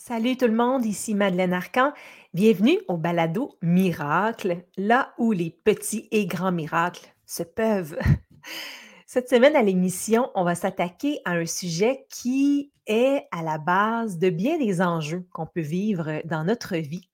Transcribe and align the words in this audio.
Salut 0.00 0.36
tout 0.36 0.46
le 0.46 0.54
monde, 0.54 0.86
ici 0.86 1.12
Madeleine 1.12 1.52
Arcan. 1.52 1.92
Bienvenue 2.32 2.78
au 2.86 2.96
balado 2.96 3.58
Miracle, 3.62 4.64
là 4.76 5.12
où 5.18 5.32
les 5.32 5.50
petits 5.50 6.06
et 6.12 6.24
grands 6.24 6.52
miracles 6.52 7.12
se 7.26 7.42
peuvent. 7.42 7.98
Cette 9.06 9.28
semaine 9.28 9.56
à 9.56 9.62
l'émission, 9.62 10.30
on 10.36 10.44
va 10.44 10.54
s'attaquer 10.54 11.18
à 11.24 11.32
un 11.32 11.46
sujet 11.46 12.06
qui 12.10 12.70
est 12.86 13.26
à 13.32 13.42
la 13.42 13.58
base 13.58 14.18
de 14.18 14.30
bien 14.30 14.56
des 14.56 14.80
enjeux 14.80 15.26
qu'on 15.32 15.46
peut 15.46 15.60
vivre 15.60 16.22
dans 16.24 16.44
notre 16.44 16.76
vie, 16.76 17.10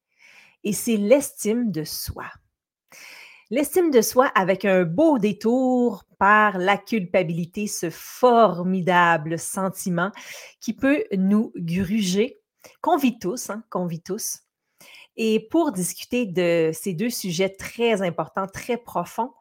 et 0.63 0.75
c'est 0.75 0.99
l'estime 0.99 1.73
de 1.73 1.85
soi. 1.85 2.27
L'estime 3.49 3.91
de 3.91 4.03
soi 4.03 4.27
avec 4.35 4.67
un 4.67 4.85
beau 4.85 5.19
détour 5.19 6.05
par 6.19 6.59
la 6.59 6.77
culpabilité, 6.77 7.67
ce 7.67 7.89
formidable 7.89 9.39
sentiment 9.39 10.11
qui 10.61 10.75
peut 10.75 11.05
nous 11.17 11.51
gruger 11.57 12.44
qu'on 12.81 12.97
vit 12.97 13.19
tous, 13.19 13.51
hein, 13.51 13.65
qu'on 13.71 13.87
vit 13.87 14.03
tous. 14.03 14.41
Et 15.17 15.47
pour 15.51 15.73
discuter 15.73 16.27
de 16.27 16.71
ces 16.73 16.93
deux 16.93 17.11
sujets 17.11 17.51
très 17.51 18.03
importants, 18.03 18.47
très 18.47 18.77
profonds, 18.77 19.33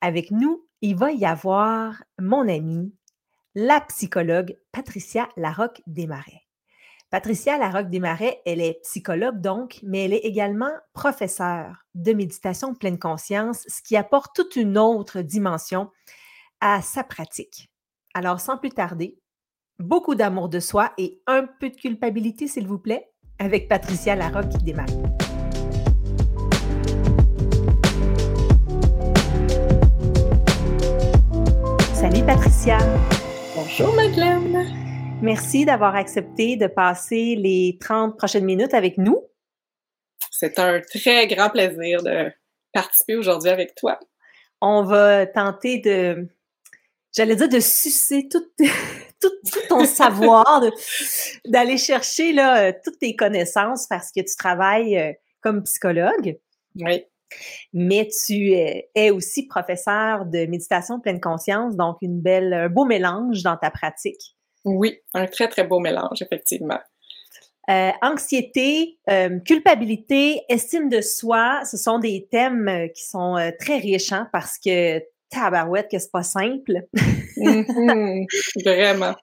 avec 0.00 0.30
nous, 0.30 0.66
il 0.80 0.96
va 0.96 1.12
y 1.12 1.24
avoir 1.24 2.02
mon 2.18 2.48
amie, 2.48 2.94
la 3.54 3.80
psychologue 3.82 4.56
Patricia 4.72 5.28
Larocque 5.36 5.82
Desmarais. 5.86 6.42
Patricia 7.10 7.56
Larocque 7.58 7.88
Desmarais, 7.88 8.42
elle 8.44 8.60
est 8.60 8.80
psychologue 8.82 9.40
donc, 9.40 9.80
mais 9.82 10.04
elle 10.04 10.12
est 10.12 10.24
également 10.24 10.70
professeure 10.92 11.84
de 11.94 12.12
méditation 12.12 12.74
pleine 12.74 12.98
conscience, 12.98 13.64
ce 13.66 13.82
qui 13.82 13.96
apporte 13.96 14.36
toute 14.36 14.56
une 14.56 14.76
autre 14.76 15.22
dimension 15.22 15.90
à 16.60 16.82
sa 16.82 17.02
pratique. 17.04 17.70
Alors, 18.14 18.40
sans 18.40 18.58
plus 18.58 18.70
tarder, 18.70 19.18
beaucoup 19.78 20.16
d'amour 20.16 20.48
de 20.48 20.58
soi 20.58 20.92
et 20.98 21.22
un 21.26 21.46
peu 21.46 21.70
de 21.70 21.76
culpabilité, 21.76 22.48
s'il 22.48 22.66
vous 22.66 22.78
plaît, 22.78 23.10
avec 23.38 23.68
Patricia 23.68 24.16
Larocque 24.16 24.48
qui 24.48 24.64
démarre. 24.64 24.86
Salut 31.94 32.24
Patricia. 32.26 32.78
Bonjour 33.54 33.94
Madeleine. 33.94 34.66
Merci 35.22 35.64
d'avoir 35.64 35.94
accepté 35.94 36.56
de 36.56 36.66
passer 36.66 37.36
les 37.36 37.78
30 37.80 38.16
prochaines 38.16 38.44
minutes 38.44 38.74
avec 38.74 38.98
nous. 38.98 39.22
C'est 40.30 40.58
un 40.58 40.80
très 40.80 41.26
grand 41.28 41.50
plaisir 41.50 42.02
de 42.02 42.32
participer 42.72 43.16
aujourd'hui 43.16 43.50
avec 43.50 43.74
toi. 43.76 43.98
On 44.60 44.82
va 44.82 45.26
tenter 45.26 45.78
de, 45.78 46.28
j'allais 47.12 47.36
dire, 47.36 47.48
de 47.48 47.60
sucer 47.60 48.28
tout, 49.20 49.30
tout, 49.50 49.60
ton 49.68 49.84
savoir, 49.84 50.62
d'aller 51.46 51.78
chercher 51.78 52.32
là, 52.32 52.68
euh, 52.68 52.72
toutes 52.84 52.98
tes 52.98 53.16
connaissances 53.16 53.86
parce 53.88 54.10
que 54.12 54.20
tu 54.20 54.36
travailles 54.36 54.98
euh, 54.98 55.12
comme 55.40 55.62
psychologue. 55.64 56.38
Oui. 56.76 57.04
Mais 57.74 58.08
tu 58.08 58.52
es 58.52 59.10
aussi 59.10 59.46
professeur 59.46 60.24
de 60.24 60.46
méditation 60.46 60.98
pleine 60.98 61.20
conscience, 61.20 61.76
donc 61.76 61.98
une 62.00 62.20
belle, 62.20 62.54
un 62.54 62.68
beau 62.68 62.86
mélange 62.86 63.42
dans 63.42 63.56
ta 63.58 63.70
pratique. 63.70 64.34
Oui, 64.64 64.98
un 65.12 65.26
très, 65.26 65.48
très 65.48 65.64
beau 65.64 65.78
mélange, 65.78 66.22
effectivement. 66.22 66.78
Euh, 67.68 67.90
anxiété, 68.00 68.98
culpabilité, 69.44 70.40
estime 70.48 70.88
de 70.88 71.02
soi, 71.02 71.60
ce 71.70 71.76
sont 71.76 71.98
des 71.98 72.26
thèmes 72.30 72.88
qui 72.94 73.04
sont 73.04 73.36
très 73.60 73.76
riches 73.76 74.12
hein, 74.12 74.26
parce 74.32 74.58
que 74.58 75.02
tabarouette 75.28 75.90
que 75.90 75.98
c'est 75.98 76.10
pas 76.10 76.22
simple. 76.22 76.86
Mhm. 77.40 78.26
vraiment. 78.64 79.14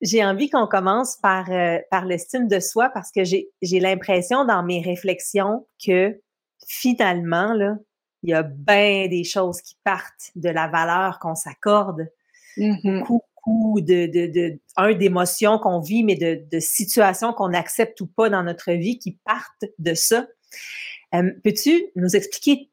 j'ai 0.00 0.24
envie 0.24 0.50
qu'on 0.50 0.66
commence 0.66 1.16
par, 1.16 1.50
euh, 1.50 1.78
par 1.90 2.04
l'estime 2.04 2.48
de 2.48 2.60
soi 2.60 2.90
parce 2.90 3.10
que 3.10 3.24
j'ai 3.24 3.80
l'impression 3.80 4.44
dans 4.44 4.62
mes 4.62 4.82
réflexions 4.82 5.66
que 5.84 6.20
finalement, 6.66 7.54
là, 7.54 7.76
il 8.22 8.30
y 8.30 8.34
a 8.34 8.42
bien 8.42 9.08
des 9.08 9.24
choses 9.24 9.60
qui 9.60 9.76
partent 9.84 10.30
de 10.34 10.48
la 10.48 10.68
valeur 10.68 11.18
qu'on 11.18 11.34
s'accorde. 11.34 12.08
Mm 12.56 13.02
Beaucoup, 13.46 13.80
de, 13.82 14.06
de, 14.06 14.26
de, 14.32 14.58
un, 14.76 14.94
d'émotions 14.94 15.58
qu'on 15.58 15.78
vit, 15.78 16.02
mais 16.02 16.14
de, 16.14 16.42
de 16.50 16.60
situations 16.60 17.34
qu'on 17.34 17.52
accepte 17.52 18.00
ou 18.00 18.06
pas 18.06 18.30
dans 18.30 18.42
notre 18.42 18.72
vie 18.72 18.98
qui 18.98 19.18
partent 19.24 19.66
de 19.78 19.92
ça. 19.92 20.26
Peux-tu 21.42 21.84
nous 21.96 22.16
expliquer 22.16 22.70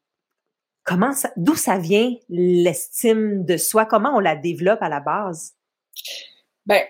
comment 0.84 1.12
ça, 1.12 1.30
d'où 1.36 1.54
ça 1.54 1.78
vient 1.78 2.12
l'estime 2.28 3.44
de 3.44 3.56
soi? 3.56 3.86
Comment 3.86 4.16
on 4.16 4.20
la 4.20 4.36
développe 4.36 4.82
à 4.82 4.88
la 4.88 5.00
base? 5.00 5.52
Ben, 6.66 6.82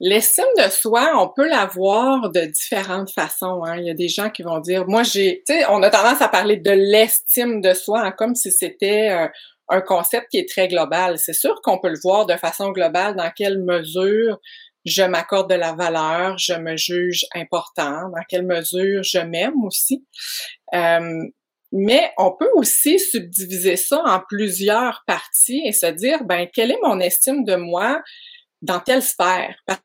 l'estime 0.00 0.44
de 0.56 0.70
soi, 0.70 1.12
on 1.16 1.28
peut 1.28 1.48
l'avoir 1.48 2.30
de 2.30 2.40
différentes 2.40 3.10
façons. 3.10 3.62
Hein. 3.64 3.76
Il 3.76 3.86
y 3.86 3.90
a 3.90 3.94
des 3.94 4.08
gens 4.08 4.30
qui 4.30 4.42
vont 4.42 4.58
dire, 4.58 4.86
moi 4.86 5.02
j'ai, 5.02 5.42
tu 5.46 5.54
sais, 5.54 5.64
on 5.68 5.82
a 5.82 5.90
tendance 5.90 6.22
à 6.22 6.28
parler 6.28 6.56
de 6.56 6.70
l'estime 6.70 7.60
de 7.60 7.74
soi 7.74 8.00
hein, 8.00 8.12
comme 8.12 8.34
si 8.34 8.50
c'était 8.50 9.10
euh, 9.10 9.28
un 9.68 9.80
concept 9.80 10.28
qui 10.30 10.38
est 10.38 10.48
très 10.48 10.68
global. 10.68 11.18
C'est 11.18 11.34
sûr 11.34 11.60
qu'on 11.62 11.78
peut 11.78 11.90
le 11.90 12.00
voir 12.02 12.26
de 12.26 12.36
façon 12.36 12.70
globale 12.70 13.16
dans 13.16 13.30
quelle 13.30 13.62
mesure 13.62 14.38
je 14.84 15.02
m'accorde 15.02 15.48
de 15.48 15.54
la 15.54 15.74
valeur, 15.74 16.38
je 16.38 16.54
me 16.54 16.76
juge 16.76 17.24
important, 17.34 18.08
dans 18.08 18.22
quelle 18.28 18.44
mesure 18.44 19.02
je 19.04 19.18
m'aime 19.18 19.64
aussi. 19.64 20.04
Euh, 20.74 21.22
mais 21.72 22.12
on 22.18 22.32
peut 22.32 22.50
aussi 22.54 22.98
subdiviser 22.98 23.76
ça 23.76 24.02
en 24.04 24.20
plusieurs 24.20 25.02
parties 25.06 25.62
et 25.64 25.72
se 25.72 25.86
dire, 25.86 26.24
ben, 26.24 26.46
quelle 26.52 26.70
est 26.70 26.80
mon 26.82 27.00
estime 27.00 27.44
de 27.44 27.56
moi 27.56 28.02
dans 28.60 28.80
telle 28.80 29.02
sphère? 29.02 29.56
Parce 29.66 29.80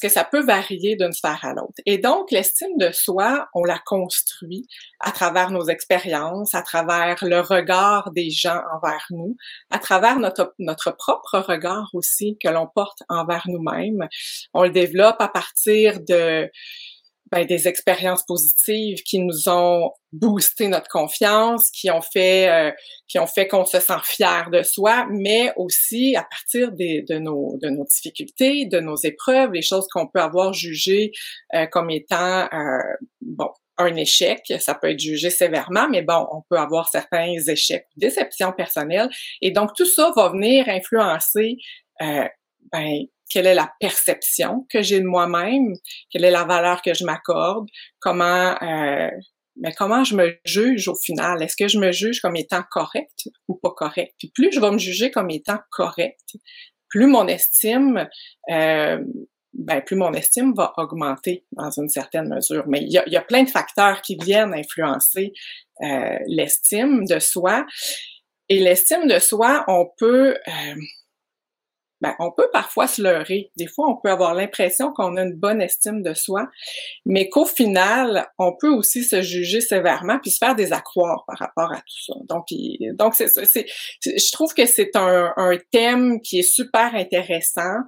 que 0.00 0.08
ça 0.08 0.24
peut 0.24 0.42
varier 0.42 0.96
d'une 0.96 1.12
sphère 1.12 1.40
à 1.42 1.52
l'autre. 1.54 1.80
Et 1.84 1.98
donc, 1.98 2.30
l'estime 2.30 2.76
de 2.78 2.90
soi, 2.92 3.48
on 3.54 3.64
la 3.64 3.78
construit 3.84 4.66
à 5.00 5.12
travers 5.12 5.50
nos 5.50 5.68
expériences, 5.68 6.54
à 6.54 6.62
travers 6.62 7.16
le 7.22 7.40
regard 7.40 8.10
des 8.12 8.30
gens 8.30 8.60
envers 8.74 9.06
nous, 9.10 9.36
à 9.70 9.78
travers 9.78 10.18
notre, 10.18 10.54
notre 10.58 10.90
propre 10.92 11.38
regard 11.38 11.90
aussi 11.94 12.38
que 12.42 12.48
l'on 12.48 12.66
porte 12.66 13.02
envers 13.08 13.44
nous-mêmes. 13.46 14.08
On 14.54 14.62
le 14.62 14.70
développe 14.70 15.20
à 15.20 15.28
partir 15.28 16.00
de, 16.00 16.48
ben, 17.30 17.46
des 17.46 17.68
expériences 17.68 18.22
positives 18.24 19.02
qui 19.02 19.18
nous 19.20 19.48
ont 19.48 19.90
boosté 20.12 20.68
notre 20.68 20.88
confiance, 20.88 21.70
qui 21.70 21.90
ont 21.90 22.00
fait 22.00 22.48
euh, 22.48 22.70
qui 23.06 23.18
ont 23.18 23.26
fait 23.26 23.46
qu'on 23.48 23.64
se 23.64 23.80
sent 23.80 24.00
fier 24.04 24.48
de 24.50 24.62
soi, 24.62 25.06
mais 25.10 25.52
aussi 25.56 26.16
à 26.16 26.22
partir 26.22 26.72
des, 26.72 27.02
de 27.02 27.18
nos 27.18 27.58
de 27.60 27.68
nos 27.68 27.84
difficultés, 27.84 28.66
de 28.66 28.80
nos 28.80 28.96
épreuves, 28.96 29.52
les 29.52 29.62
choses 29.62 29.86
qu'on 29.92 30.06
peut 30.06 30.20
avoir 30.20 30.52
jugées 30.52 31.12
euh, 31.54 31.66
comme 31.66 31.90
étant 31.90 32.48
euh, 32.52 32.78
bon 33.20 33.50
un 33.80 33.94
échec, 33.94 34.40
ça 34.58 34.74
peut 34.74 34.90
être 34.90 34.98
jugé 34.98 35.30
sévèrement, 35.30 35.88
mais 35.88 36.02
bon, 36.02 36.26
on 36.32 36.42
peut 36.50 36.58
avoir 36.58 36.88
certains 36.88 37.36
échecs, 37.46 37.86
déceptions 37.96 38.50
personnelles, 38.50 39.08
et 39.40 39.52
donc 39.52 39.70
tout 39.76 39.86
ça 39.86 40.10
va 40.16 40.30
venir 40.30 40.68
influencer 40.68 41.58
ben, 42.00 43.06
quelle 43.28 43.46
est 43.46 43.54
la 43.54 43.70
perception 43.80 44.66
que 44.70 44.82
j'ai 44.82 45.00
de 45.00 45.06
moi-même, 45.06 45.74
quelle 46.10 46.24
est 46.24 46.30
la 46.30 46.44
valeur 46.44 46.82
que 46.82 46.94
je 46.94 47.04
m'accorde, 47.04 47.68
comment 48.00 48.56
euh, 48.62 49.10
mais 49.60 49.72
comment 49.72 50.04
je 50.04 50.14
me 50.14 50.38
juge 50.44 50.88
au 50.88 50.94
final? 50.94 51.42
Est-ce 51.42 51.56
que 51.56 51.68
je 51.68 51.78
me 51.78 51.90
juge 51.90 52.20
comme 52.20 52.36
étant 52.36 52.62
correct 52.70 53.28
ou 53.48 53.56
pas 53.56 53.72
correct? 53.76 54.14
Puis 54.18 54.30
plus 54.32 54.52
je 54.52 54.60
vais 54.60 54.70
me 54.70 54.78
juger 54.78 55.10
comme 55.10 55.30
étant 55.30 55.58
correct, 55.70 56.36
plus 56.88 57.06
mon 57.06 57.26
estime, 57.26 58.08
euh, 58.50 58.98
ben, 59.52 59.82
plus 59.82 59.96
mon 59.96 60.12
estime 60.12 60.54
va 60.54 60.72
augmenter 60.76 61.44
dans 61.52 61.70
une 61.70 61.88
certaine 61.88 62.28
mesure. 62.28 62.64
Mais 62.68 62.80
il 62.82 62.92
y 62.92 63.16
a, 63.16 63.22
plein 63.22 63.42
de 63.42 63.50
facteurs 63.50 64.02
qui 64.02 64.16
viennent 64.16 64.54
influencer 64.54 65.32
euh, 65.82 66.18
l'estime 66.26 67.04
de 67.04 67.18
soi. 67.18 67.66
Et 68.48 68.60
l'estime 68.60 69.06
de 69.06 69.18
soi, 69.18 69.64
on 69.68 69.86
peut, 69.98 70.34
euh, 70.34 70.74
ben, 72.00 72.14
on 72.18 72.30
peut 72.30 72.48
parfois 72.52 72.86
se 72.86 73.02
leurrer. 73.02 73.50
Des 73.56 73.66
fois, 73.66 73.88
on 73.88 73.96
peut 73.96 74.10
avoir 74.10 74.34
l'impression 74.34 74.92
qu'on 74.92 75.16
a 75.16 75.22
une 75.22 75.34
bonne 75.34 75.60
estime 75.60 76.02
de 76.02 76.14
soi, 76.14 76.48
mais 77.04 77.28
qu'au 77.28 77.44
final, 77.44 78.28
on 78.38 78.54
peut 78.56 78.70
aussi 78.70 79.02
se 79.02 79.20
juger 79.22 79.60
sévèrement 79.60 80.18
puis 80.20 80.30
se 80.30 80.38
faire 80.38 80.54
des 80.54 80.72
accroires 80.72 81.24
par 81.26 81.38
rapport 81.38 81.72
à 81.72 81.78
tout 81.78 82.04
ça. 82.06 82.14
Donc, 82.28 82.46
donc 82.94 83.14
c'est, 83.14 83.28
c'est, 83.28 83.66
je 84.04 84.32
trouve 84.32 84.54
que 84.54 84.66
c'est 84.66 84.94
un, 84.94 85.32
un 85.36 85.56
thème 85.72 86.20
qui 86.20 86.40
est 86.40 86.50
super 86.50 86.94
intéressant, 86.94 87.82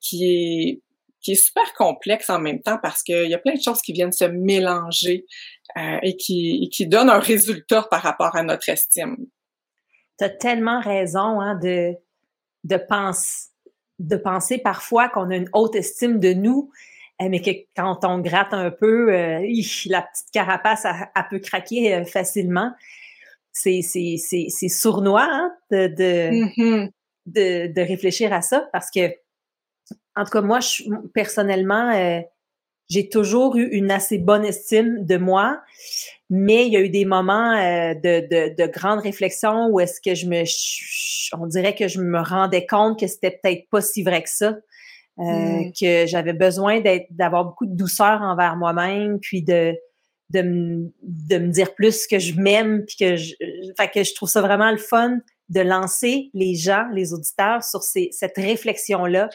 qui 0.00 0.24
est 0.24 0.82
qui 1.26 1.32
est 1.32 1.34
super 1.34 1.74
complexe 1.74 2.30
en 2.30 2.38
même 2.38 2.62
temps 2.62 2.78
parce 2.80 3.02
qu'il 3.02 3.28
y 3.28 3.34
a 3.34 3.38
plein 3.38 3.54
de 3.54 3.60
choses 3.60 3.82
qui 3.82 3.92
viennent 3.92 4.12
se 4.12 4.26
mélanger 4.26 5.26
euh, 5.76 5.98
et, 6.02 6.16
qui, 6.16 6.60
et 6.62 6.68
qui 6.68 6.86
donnent 6.86 7.10
un 7.10 7.18
résultat 7.18 7.82
par 7.90 8.02
rapport 8.02 8.36
à 8.36 8.44
notre 8.44 8.68
estime. 8.68 9.16
Tu 10.20 10.24
as 10.24 10.30
tellement 10.30 10.80
raison 10.80 11.40
hein, 11.40 11.58
de 11.60 11.96
de, 12.66 12.76
pense, 12.76 13.48
de 13.98 14.16
penser 14.16 14.58
parfois 14.58 15.08
qu'on 15.08 15.30
a 15.30 15.36
une 15.36 15.48
haute 15.52 15.76
estime 15.76 16.20
de 16.20 16.32
nous, 16.32 16.70
euh, 17.22 17.28
mais 17.30 17.40
que 17.40 17.50
quand 17.74 18.04
on 18.04 18.18
gratte 18.18 18.52
un 18.52 18.70
peu, 18.70 19.12
euh, 19.12 19.40
la 19.86 20.02
petite 20.02 20.30
carapace, 20.32 20.84
elle, 20.84 21.24
peut 21.30 21.38
craquer 21.38 21.94
euh, 21.94 22.04
facilement. 22.04 22.72
C'est, 23.52 23.80
sournois 24.68 25.26
hein, 25.30 25.52
mm-hmm. 25.70 26.90
de, 27.24 27.72
de, 27.72 27.80
réfléchir 27.80 28.34
à 28.34 28.42
ça 28.42 28.68
parce 28.70 28.90
que, 28.90 29.14
en 30.14 30.24
tout 30.24 30.30
cas, 30.30 30.42
moi, 30.42 30.60
je, 30.60 30.82
personnellement, 31.14 32.22
j'ai 32.88 33.08
toujours 33.08 33.56
eu 33.56 33.66
une 33.68 33.90
assez 33.90 34.18
bonne 34.18 34.44
estime 34.44 35.04
de 35.04 35.16
moi, 35.16 35.60
mais 36.30 36.66
il 36.66 36.72
y 36.72 36.76
a 36.76 36.80
eu 36.80 36.88
des 36.88 37.04
moments 37.04 37.52
euh, 37.52 37.94
de, 37.94 38.26
de, 38.28 38.54
de, 38.54 38.66
grande 38.70 39.00
réflexion 39.00 39.68
où 39.68 39.80
est-ce 39.80 40.00
que 40.00 40.14
je 40.14 40.26
me, 40.26 40.44
on 41.40 41.46
dirait 41.46 41.74
que 41.74 41.88
je 41.88 42.00
me 42.00 42.20
rendais 42.20 42.66
compte 42.66 42.98
que 42.98 43.06
c'était 43.06 43.38
peut-être 43.42 43.68
pas 43.70 43.80
si 43.80 44.02
vrai 44.02 44.22
que 44.22 44.30
ça, 44.30 44.56
euh, 45.18 45.22
mm. 45.22 45.72
que 45.78 46.06
j'avais 46.06 46.32
besoin 46.32 46.80
d'être, 46.80 47.06
d'avoir 47.10 47.44
beaucoup 47.44 47.66
de 47.66 47.76
douceur 47.76 48.22
envers 48.22 48.56
moi-même, 48.56 49.18
puis 49.20 49.42
de, 49.42 49.74
de, 50.30 50.42
me, 50.42 50.92
de 51.02 51.38
me 51.38 51.48
dire 51.48 51.74
plus 51.74 52.06
que 52.06 52.18
je 52.18 52.34
m'aime, 52.34 52.84
puis 52.84 52.96
que 52.96 53.16
je, 53.16 53.34
fait 53.76 53.88
que 53.88 54.04
je 54.04 54.14
trouve 54.14 54.28
ça 54.28 54.40
vraiment 54.40 54.70
le 54.70 54.78
fun 54.78 55.18
de 55.48 55.60
lancer 55.60 56.30
les 56.34 56.54
gens, 56.54 56.86
les 56.92 57.12
auditeurs 57.12 57.62
sur 57.62 57.82
ces, 57.82 58.08
cette 58.10 58.36
réflexion-là. 58.36 59.28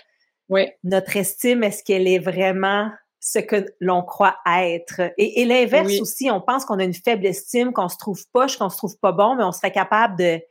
Oui. 0.49 0.67
Notre 0.83 1.15
estime, 1.15 1.63
est-ce 1.63 1.83
qu'elle 1.83 2.07
est 2.07 2.19
vraiment 2.19 2.91
ce 3.21 3.37
que 3.37 3.67
l'on 3.79 4.01
croit 4.01 4.35
être. 4.47 5.01
Et, 5.17 5.41
et 5.41 5.45
l'inverse 5.45 5.93
aussi, 6.01 6.29
on 6.31 6.41
pense 6.41 6.65
qu'on 6.65 6.79
a 6.79 6.83
une 6.83 6.93
faible 6.93 7.25
estime, 7.27 7.71
qu'on 7.71 7.87
se 7.87 7.97
trouve 7.97 8.19
poche, 8.33 8.57
qu'on 8.57 8.69
se 8.69 8.77
trouve 8.77 8.97
pas 8.97 9.11
bon, 9.11 9.35
mais 9.35 9.43
on 9.43 9.51
serait 9.51 9.71
capable 9.71 10.17
de, 10.17 10.41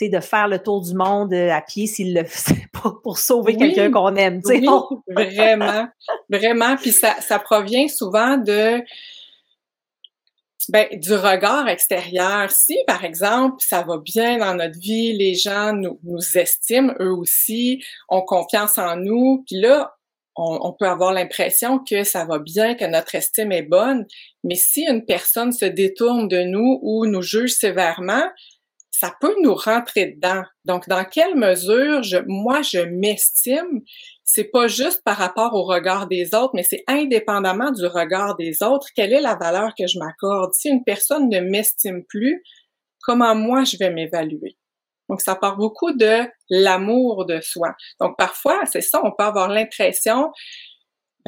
de 0.00 0.20
faire 0.20 0.48
le 0.48 0.58
tour 0.58 0.80
du 0.80 0.94
monde 0.94 1.34
euh, 1.34 1.52
à 1.52 1.60
pied 1.60 1.86
s'il 1.86 2.14
le 2.14 2.24
fait 2.26 2.66
pour, 2.72 3.02
pour 3.02 3.18
sauver 3.18 3.56
quelqu'un 3.56 3.90
qu'on 3.90 4.16
aime. 4.16 4.40
Oui, 4.46 4.66
vraiment, 5.06 5.86
vraiment. 6.30 6.76
Puis 6.76 6.92
ça, 6.92 7.20
ça 7.20 7.38
provient 7.38 7.88
souvent 7.88 8.38
de 8.38 8.82
ben, 10.70 10.86
du 10.92 11.14
regard 11.14 11.68
extérieur. 11.68 12.50
Si, 12.50 12.76
par 12.86 13.04
exemple, 13.04 13.56
ça 13.58 13.82
va 13.82 13.98
bien 13.98 14.38
dans 14.38 14.54
notre 14.54 14.78
vie, 14.78 15.12
les 15.12 15.34
gens 15.34 15.72
nous, 15.74 15.98
nous 16.04 16.38
estiment, 16.38 16.92
eux 17.00 17.12
aussi, 17.12 17.82
ont 18.08 18.22
confiance 18.22 18.76
en 18.78 18.96
nous, 18.96 19.44
puis 19.46 19.60
là, 19.60 19.97
on, 20.38 20.72
peut 20.72 20.86
avoir 20.86 21.12
l'impression 21.12 21.78
que 21.78 22.04
ça 22.04 22.24
va 22.24 22.38
bien, 22.38 22.74
que 22.74 22.84
notre 22.84 23.14
estime 23.14 23.52
est 23.52 23.62
bonne, 23.62 24.06
mais 24.44 24.54
si 24.54 24.82
une 24.88 25.04
personne 25.04 25.52
se 25.52 25.64
détourne 25.64 26.28
de 26.28 26.42
nous 26.42 26.78
ou 26.82 27.06
nous 27.06 27.22
juge 27.22 27.52
sévèrement, 27.52 28.24
ça 28.90 29.14
peut 29.20 29.34
nous 29.42 29.54
rentrer 29.54 30.06
dedans. 30.06 30.42
Donc, 30.64 30.88
dans 30.88 31.04
quelle 31.04 31.36
mesure 31.36 32.02
je, 32.02 32.18
moi, 32.26 32.62
je 32.62 32.80
m'estime, 32.80 33.82
c'est 34.24 34.50
pas 34.50 34.68
juste 34.68 35.02
par 35.04 35.16
rapport 35.16 35.54
au 35.54 35.64
regard 35.64 36.08
des 36.08 36.34
autres, 36.34 36.52
mais 36.54 36.64
c'est 36.64 36.84
indépendamment 36.86 37.70
du 37.70 37.86
regard 37.86 38.36
des 38.36 38.62
autres. 38.62 38.88
Quelle 38.94 39.12
est 39.12 39.20
la 39.20 39.36
valeur 39.36 39.72
que 39.78 39.86
je 39.86 39.98
m'accorde? 39.98 40.52
Si 40.54 40.68
une 40.68 40.84
personne 40.84 41.28
ne 41.28 41.40
m'estime 41.40 42.04
plus, 42.08 42.42
comment 43.00 43.34
moi 43.34 43.64
je 43.64 43.76
vais 43.78 43.90
m'évaluer? 43.90 44.57
Donc, 45.08 45.20
ça 45.20 45.34
part 45.34 45.56
beaucoup 45.56 45.92
de 45.92 46.22
l'amour 46.50 47.26
de 47.26 47.40
soi. 47.40 47.74
Donc, 48.00 48.16
parfois, 48.16 48.60
c'est 48.66 48.80
ça, 48.80 49.00
on 49.04 49.12
peut 49.16 49.24
avoir 49.24 49.48
l'impression 49.48 50.30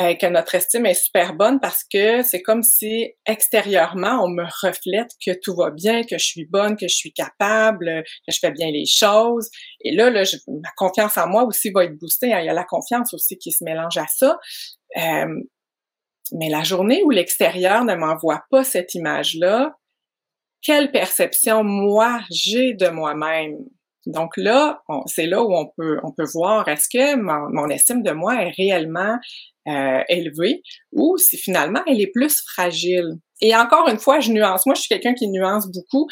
ben, 0.00 0.16
que 0.16 0.26
notre 0.26 0.54
estime 0.54 0.86
est 0.86 0.94
super 0.94 1.34
bonne 1.34 1.60
parce 1.60 1.84
que 1.84 2.22
c'est 2.22 2.40
comme 2.40 2.62
si 2.62 3.12
extérieurement, 3.26 4.24
on 4.24 4.28
me 4.28 4.44
reflète 4.62 5.10
que 5.24 5.32
tout 5.42 5.54
va 5.54 5.70
bien, 5.70 6.04
que 6.04 6.16
je 6.16 6.24
suis 6.24 6.46
bonne, 6.46 6.76
que 6.76 6.88
je 6.88 6.94
suis 6.94 7.12
capable, 7.12 8.02
que 8.26 8.32
je 8.32 8.38
fais 8.38 8.50
bien 8.50 8.70
les 8.70 8.86
choses. 8.86 9.50
Et 9.82 9.94
là, 9.94 10.08
là 10.08 10.22
ma 10.48 10.70
confiance 10.76 11.18
en 11.18 11.28
moi 11.28 11.44
aussi 11.44 11.70
va 11.70 11.84
être 11.84 11.98
boostée. 11.98 12.32
Hein. 12.32 12.40
Il 12.40 12.46
y 12.46 12.48
a 12.48 12.54
la 12.54 12.64
confiance 12.64 13.12
aussi 13.12 13.36
qui 13.36 13.52
se 13.52 13.62
mélange 13.62 13.98
à 13.98 14.06
ça. 14.06 14.38
Euh, 14.96 15.42
mais 16.32 16.48
la 16.48 16.62
journée 16.62 17.02
où 17.04 17.10
l'extérieur 17.10 17.84
ne 17.84 17.94
m'envoie 17.94 18.42
pas 18.50 18.64
cette 18.64 18.94
image-là, 18.94 19.74
quelle 20.62 20.90
perception 20.90 21.64
moi 21.64 22.20
j'ai 22.30 22.74
de 22.74 22.88
moi-même? 22.88 23.56
Donc 24.06 24.36
là, 24.36 24.82
c'est 25.06 25.26
là 25.26 25.42
où 25.42 25.54
on 25.54 25.66
peut 25.76 25.98
on 26.02 26.12
peut 26.12 26.26
voir 26.32 26.66
est-ce 26.68 26.88
que 26.88 27.16
mon, 27.16 27.68
estime 27.68 28.02
de 28.02 28.12
moi 28.12 28.42
est 28.42 28.50
réellement 28.50 29.18
euh, 29.68 30.02
élevée 30.08 30.62
ou 30.92 31.18
si 31.18 31.36
finalement 31.36 31.80
elle 31.86 32.00
est 32.00 32.10
plus 32.12 32.42
fragile. 32.54 33.16
Et 33.42 33.54
encore 33.54 33.88
une 33.88 33.98
fois, 33.98 34.20
je 34.20 34.32
nuance. 34.32 34.66
Moi, 34.66 34.74
je 34.74 34.82
suis 34.82 34.88
quelqu'un 34.88 35.14
qui 35.14 35.28
nuance 35.28 35.70
beaucoup. 35.70 36.08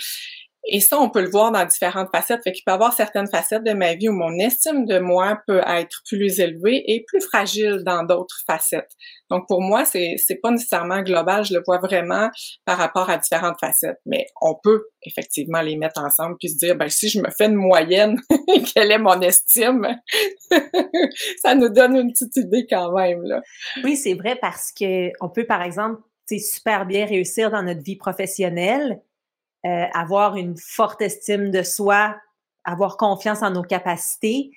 Et 0.66 0.81
ça, 0.81 0.99
on 1.00 1.08
peut 1.08 1.22
le 1.22 1.31
voir 1.31 1.50
dans 1.50 1.64
différentes 1.64 2.10
facettes. 2.14 2.43
Fait 2.44 2.52
qu'il 2.52 2.62
peut 2.64 2.72
y 2.72 2.75
avoir 2.75 2.93
certaines 2.93 3.28
facettes 3.28 3.64
de 3.64 3.72
ma 3.72 3.94
vie 3.94 4.08
où 4.08 4.12
mon 4.12 4.38
estime 4.38 4.87
de 4.87 4.99
moi 4.99 5.40
peut 5.46 5.62
être 5.66 6.02
plus 6.06 6.40
élevée 6.40 6.82
et 6.87 7.05
plus 7.06 7.20
fragile 7.20 7.82
dans 7.84 8.02
d'autres 8.05 8.40
facettes. 8.46 8.90
Donc, 9.31 9.46
pour 9.49 9.62
moi, 9.62 9.84
c'est, 9.84 10.16
c'est 10.19 10.37
pas 10.37 10.50
nécessairement 10.50 11.02
global. 11.02 11.44
Je 11.44 11.55
le 11.55 11.62
vois 11.64 11.78
vraiment 11.78 12.28
par 12.64 12.76
rapport 12.76 13.08
à 13.08 13.16
différentes 13.16 13.58
facettes. 13.60 13.99
Mais 14.05 14.26
on 14.43 14.55
peut 14.62 14.84
effectivement 15.02 15.60
les 15.60 15.76
mettre 15.76 16.02
ensemble 16.02 16.37
puis 16.38 16.50
se 16.50 16.56
dire, 16.56 16.76
ben, 16.76 16.88
si 16.88 17.08
je 17.08 17.20
me 17.20 17.31
fais 17.31 17.46
une 17.46 17.54
moyenne, 17.54 18.20
quelle 18.75 18.90
est 18.90 18.99
mon 18.99 19.20
estime? 19.20 19.87
ça 21.43 21.54
nous 21.54 21.69
donne 21.69 21.96
une 21.96 22.12
petite 22.12 22.37
idée 22.37 22.66
quand 22.69 22.93
même, 22.93 23.22
là. 23.22 23.40
Oui, 23.84 23.96
c'est 23.96 24.14
vrai 24.14 24.37
parce 24.40 24.72
que 24.78 25.11
on 25.20 25.31
peut, 25.31 25.46
par 25.46 25.62
exemple, 25.62 26.00
super 26.37 26.84
bien 26.84 27.06
réussir 27.06 27.50
dans 27.50 27.62
notre 27.62 27.82
vie 27.82 27.96
professionnelle, 27.96 29.00
euh, 29.66 29.84
avoir 29.93 30.37
une 30.37 30.56
forte 30.56 31.02
estime 31.02 31.50
de 31.50 31.62
soi, 31.62 32.16
avoir 32.64 32.96
confiance 32.96 33.43
en 33.43 33.50
nos 33.50 33.62
capacités, 33.62 34.50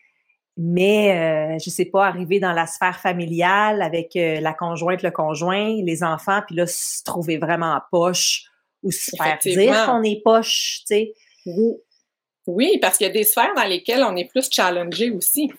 mais 0.58 1.12
euh, 1.12 1.58
je 1.64 1.70
sais 1.70 1.86
pas, 1.86 2.06
arriver 2.06 2.40
dans 2.40 2.52
la 2.52 2.68
sphère 2.68 3.00
familiale 3.00 3.82
avec 3.82 4.16
euh, 4.16 4.40
la 4.42 4.54
conjointe, 4.54 5.02
le 5.02 5.12
conjoint, 5.12 5.82
les 5.84 6.04
enfants, 6.04 6.42
puis 6.46 6.56
là, 6.56 6.68
se 6.68 7.04
trouver 7.04 7.38
vraiment 7.38 7.74
en 7.74 7.82
poche 7.90 8.44
ou 8.84 8.92
se 8.92 9.12
faire 9.16 9.38
dire 9.42 9.86
qu'on 9.86 10.04
est 10.04 10.22
poche, 10.24 10.82
tu 10.82 10.96
sais. 10.96 11.14
Oui. 12.48 12.80
parce 12.82 12.98
qu'il 12.98 13.08
y 13.08 13.10
a 13.10 13.14
des 13.14 13.24
sphères 13.24 13.54
dans 13.56 13.64
lesquelles 13.64 14.04
on 14.04 14.16
est 14.16 14.26
plus 14.26 14.50
challengé 14.52 15.12
aussi. 15.12 15.52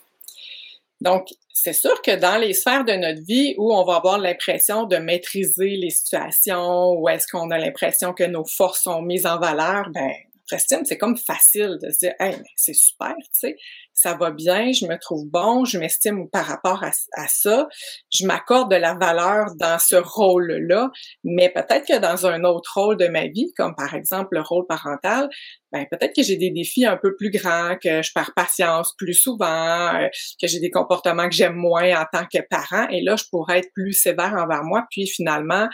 Donc, 1.02 1.26
c'est 1.52 1.72
sûr 1.72 2.00
que 2.00 2.14
dans 2.14 2.36
les 2.36 2.54
sphères 2.54 2.84
de 2.84 2.92
notre 2.92 3.22
vie 3.22 3.56
où 3.58 3.74
on 3.74 3.84
va 3.84 3.96
avoir 3.96 4.18
l'impression 4.18 4.84
de 4.84 4.98
maîtriser 4.98 5.70
les 5.70 5.90
situations, 5.90 6.92
où 6.92 7.08
est-ce 7.08 7.26
qu'on 7.26 7.50
a 7.50 7.58
l'impression 7.58 8.12
que 8.12 8.22
nos 8.22 8.44
forces 8.44 8.84
sont 8.84 9.02
mises 9.02 9.26
en 9.26 9.38
valeur, 9.38 9.90
ben 9.92 10.12
notre 10.50 10.62
estime, 10.62 10.84
c'est 10.84 10.98
comme 10.98 11.16
facile 11.16 11.78
de 11.82 11.90
se 11.90 11.98
dire, 11.98 12.14
hey, 12.18 12.36
c'est 12.56 12.74
super, 12.74 13.14
tu 13.16 13.30
sais. 13.32 13.56
Ça 13.94 14.14
va 14.14 14.30
bien, 14.30 14.72
je 14.72 14.86
me 14.86 14.98
trouve 14.98 15.26
bon, 15.28 15.64
je 15.64 15.78
m'estime 15.78 16.28
par 16.30 16.46
rapport 16.46 16.82
à, 16.82 17.28
ça, 17.28 17.68
je 18.10 18.26
m'accorde 18.26 18.70
de 18.70 18.76
la 18.76 18.94
valeur 18.94 19.54
dans 19.56 19.78
ce 19.78 19.96
rôle-là, 19.96 20.90
mais 21.24 21.50
peut-être 21.50 21.86
que 21.86 21.98
dans 21.98 22.26
un 22.26 22.42
autre 22.44 22.70
rôle 22.74 22.96
de 22.96 23.06
ma 23.08 23.26
vie, 23.26 23.52
comme 23.56 23.74
par 23.76 23.94
exemple 23.94 24.28
le 24.32 24.40
rôle 24.40 24.66
parental, 24.66 25.28
ben 25.72 25.86
peut-être 25.90 26.14
que 26.16 26.22
j'ai 26.22 26.36
des 26.36 26.50
défis 26.50 26.86
un 26.86 26.96
peu 26.96 27.14
plus 27.16 27.30
grands, 27.30 27.76
que 27.82 28.02
je 28.02 28.10
perds 28.14 28.32
patience 28.34 28.94
plus 28.96 29.14
souvent, 29.14 29.94
euh, 29.94 30.08
que 30.40 30.46
j'ai 30.46 30.60
des 30.60 30.70
comportements 30.70 31.28
que 31.28 31.34
j'aime 31.34 31.54
moins 31.54 32.00
en 32.00 32.04
tant 32.12 32.24
que 32.24 32.40
parent, 32.48 32.88
et 32.88 33.02
là 33.02 33.16
je 33.16 33.24
pourrais 33.30 33.58
être 33.58 33.70
plus 33.74 33.92
sévère 33.92 34.34
envers 34.34 34.64
moi, 34.64 34.84
puis 34.90 35.06
finalement 35.06 35.68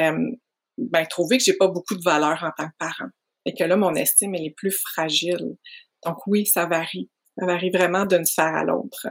euh, 0.00 0.18
ben 0.78 1.06
trouver 1.06 1.38
que 1.38 1.44
j'ai 1.44 1.56
pas 1.56 1.68
beaucoup 1.68 1.94
de 1.94 2.02
valeur 2.04 2.42
en 2.42 2.50
tant 2.56 2.68
que 2.68 2.76
parent, 2.78 3.08
et 3.44 3.54
que 3.54 3.64
là 3.64 3.76
mon 3.76 3.94
estime 3.94 4.34
elle 4.34 4.46
est 4.46 4.54
plus 4.56 4.70
fragile. 4.70 5.56
Donc 6.04 6.18
oui, 6.26 6.46
ça 6.46 6.66
varie. 6.66 7.10
Ça 7.38 7.46
varie 7.46 7.70
vraiment 7.70 8.04
d'une 8.04 8.24
sphère 8.24 8.54
à 8.54 8.64
l'autre. 8.64 9.08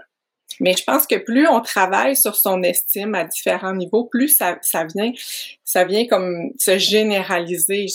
Mais 0.60 0.76
je 0.78 0.84
pense 0.84 1.08
que 1.08 1.16
plus 1.16 1.48
on 1.48 1.62
travaille 1.62 2.16
sur 2.16 2.36
son 2.36 2.62
estime 2.64 3.16
à 3.16 3.24
différents 3.24 3.74
niveaux, 3.74 4.06
plus 4.06 4.30
ça, 4.30 4.58
vient, 4.94 5.12
ça 5.64 5.86
vient 5.86 6.06
comme 6.08 6.52
se 6.60 6.78
généraliser. 6.78 7.86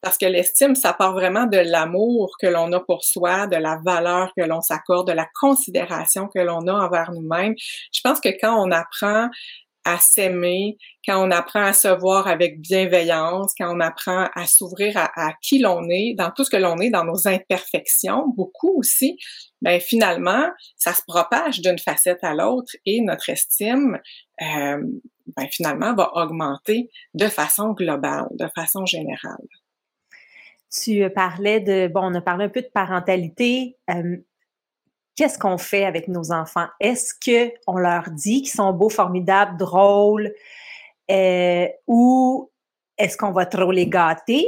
Parce 0.00 0.18
que 0.18 0.26
l'estime, 0.26 0.76
ça 0.76 0.92
part 0.92 1.14
vraiment 1.14 1.46
de 1.46 1.58
l'amour 1.58 2.36
que 2.40 2.46
l'on 2.46 2.72
a 2.72 2.80
pour 2.80 3.04
soi, 3.04 3.46
de 3.46 3.56
la 3.56 3.80
valeur 3.84 4.32
que 4.36 4.44
l'on 4.44 4.60
s'accorde, 4.60 5.08
de 5.08 5.12
la 5.12 5.26
considération 5.40 6.28
que 6.28 6.38
l'on 6.38 6.66
a 6.68 6.72
envers 6.72 7.10
nous-mêmes. 7.12 7.54
Je 7.92 8.00
pense 8.02 8.20
que 8.20 8.28
quand 8.40 8.54
on 8.64 8.70
apprend 8.70 9.28
à 9.88 9.98
s'aimer, 9.98 10.76
quand 11.06 11.26
on 11.26 11.30
apprend 11.30 11.62
à 11.64 11.72
se 11.72 11.88
voir 11.88 12.26
avec 12.26 12.60
bienveillance, 12.60 13.54
quand 13.58 13.74
on 13.74 13.80
apprend 13.80 14.28
à 14.34 14.46
s'ouvrir 14.46 14.96
à, 14.96 15.32
qui 15.42 15.58
l'on 15.58 15.88
est, 15.88 16.14
dans 16.16 16.30
tout 16.30 16.44
ce 16.44 16.50
que 16.50 16.56
l'on 16.56 16.76
est, 16.78 16.90
dans 16.90 17.04
nos 17.04 17.26
imperfections, 17.26 18.28
beaucoup 18.36 18.78
aussi, 18.78 19.16
ben 19.62 19.80
finalement, 19.80 20.50
ça 20.76 20.92
se 20.92 21.02
propage 21.06 21.60
d'une 21.60 21.78
facette 21.78 22.22
à 22.22 22.34
l'autre 22.34 22.72
et 22.84 23.00
notre 23.00 23.30
estime, 23.30 23.98
euh, 24.42 24.82
ben 25.36 25.46
finalement, 25.50 25.94
va 25.94 26.10
augmenter 26.14 26.90
de 27.14 27.26
façon 27.26 27.72
globale, 27.72 28.28
de 28.32 28.48
façon 28.54 28.84
générale. 28.84 29.46
Tu 30.70 31.08
parlais 31.14 31.60
de, 31.60 31.88
bon, 31.88 32.10
on 32.12 32.14
a 32.14 32.20
parlé 32.20 32.44
un 32.44 32.50
peu 32.50 32.60
de 32.60 32.70
parentalité. 32.72 33.78
Euh, 33.90 34.18
qu'est-ce 35.18 35.36
qu'on 35.36 35.58
fait 35.58 35.84
avec 35.84 36.06
nos 36.06 36.30
enfants? 36.30 36.68
Est-ce 36.78 37.12
que 37.12 37.52
on 37.66 37.76
leur 37.76 38.08
dit 38.10 38.42
qu'ils 38.42 38.52
sont 38.52 38.72
beaux, 38.72 38.88
formidables, 38.88 39.58
drôles, 39.58 40.32
euh, 41.10 41.66
ou 41.88 42.52
est-ce 42.96 43.16
qu'on 43.16 43.32
va 43.32 43.44
trop 43.44 43.72
les 43.72 43.88
gâter? 43.88 44.46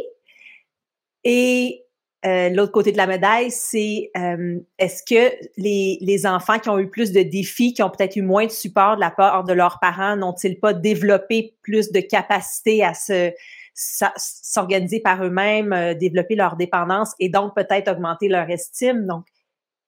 Et 1.24 1.84
euh, 2.24 2.50
l'autre 2.50 2.70
côté 2.70 2.92
de 2.92 2.98
la 2.98 3.08
médaille, 3.08 3.50
c'est 3.50 4.12
euh, 4.16 4.60
est-ce 4.78 5.02
que 5.02 5.34
les, 5.56 5.98
les, 6.02 6.24
enfants 6.24 6.60
qui 6.60 6.68
ont 6.68 6.78
eu 6.78 6.88
plus 6.88 7.10
de 7.10 7.22
défis, 7.22 7.72
qui 7.72 7.82
ont 7.82 7.90
peut-être 7.90 8.14
eu 8.14 8.22
moins 8.22 8.46
de 8.46 8.52
support 8.52 8.94
de 8.94 9.00
la 9.00 9.10
part 9.10 9.42
de 9.42 9.52
leurs 9.52 9.80
parents, 9.80 10.14
n'ont-ils 10.14 10.60
pas 10.60 10.72
développé 10.72 11.56
plus 11.62 11.90
de 11.90 11.98
capacité 11.98 12.84
à 12.84 12.94
se 12.94 13.32
s'organiser 13.74 15.00
par 15.00 15.24
eux-mêmes, 15.24 15.94
développer 15.98 16.36
leur 16.36 16.56
dépendance 16.56 17.14
et 17.18 17.30
donc 17.30 17.56
peut-être 17.56 17.90
augmenter 17.90 18.28
leur 18.28 18.50
estime? 18.50 19.06
Donc, 19.06 19.24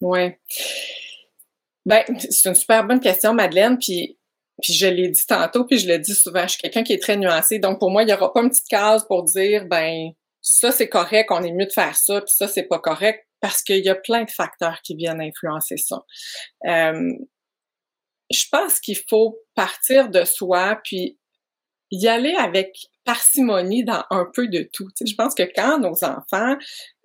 oui. 0.03 0.33
Ben, 1.85 2.05
c'est 2.19 2.49
une 2.49 2.55
super 2.55 2.87
bonne 2.87 3.01
question, 3.01 3.35
Madeleine. 3.35 3.79
Puis 3.79 4.19
puis 4.63 4.75
je 4.75 4.87
l'ai 4.87 5.09
dit 5.09 5.27
tantôt, 5.27 5.65
puis 5.65 5.79
je 5.79 5.89
le 5.89 5.99
dis 5.99 6.15
souvent, 6.15 6.43
je 6.43 6.53
suis 6.53 6.59
quelqu'un 6.61 6.83
qui 6.83 6.93
est 6.93 7.03
très 7.03 7.17
nuancé. 7.17 7.59
Donc, 7.59 7.79
pour 7.79 7.91
moi, 7.91 8.03
il 8.03 8.07
n'y 8.07 8.13
aura 8.13 8.33
pas 8.33 8.43
une 8.43 8.51
petite 8.51 8.69
case 8.69 9.05
pour 9.07 9.25
dire, 9.25 9.67
ben, 9.67 10.11
ça, 10.41 10.71
c'est 10.71 10.89
correct, 10.89 11.31
on 11.31 11.43
est 11.43 11.53
mieux 11.53 11.67
de 11.67 11.73
faire 11.73 11.97
ça, 11.97 12.21
puis 12.21 12.33
ça, 12.35 12.49
c'est 12.49 12.65
pas 12.65 12.79
correct, 12.79 13.27
parce 13.41 13.63
qu'il 13.63 13.85
y 13.85 13.89
a 13.89 13.95
plein 13.95 14.25
de 14.25 14.31
facteurs 14.31 14.81
qui 14.83 14.95
viennent 14.95 15.21
influencer 15.21 15.77
ça. 15.77 16.05
Euh, 16.67 17.13
je 18.31 18.45
pense 18.51 18.81
qu'il 18.81 18.99
faut 19.09 19.39
partir 19.55 20.09
de 20.11 20.25
soi, 20.25 20.81
puis 20.85 21.19
y 21.93 22.09
aller 22.09 22.35
avec 22.35 22.75
parcimonie 23.05 23.85
dans 23.85 24.03
un 24.11 24.27
peu 24.35 24.49
de 24.49 24.69
tout. 24.73 24.89
Tu 24.97 25.07
je 25.07 25.15
pense 25.15 25.35
que 25.35 25.43
quand 25.55 25.79
nos 25.79 26.05
enfants 26.05 26.57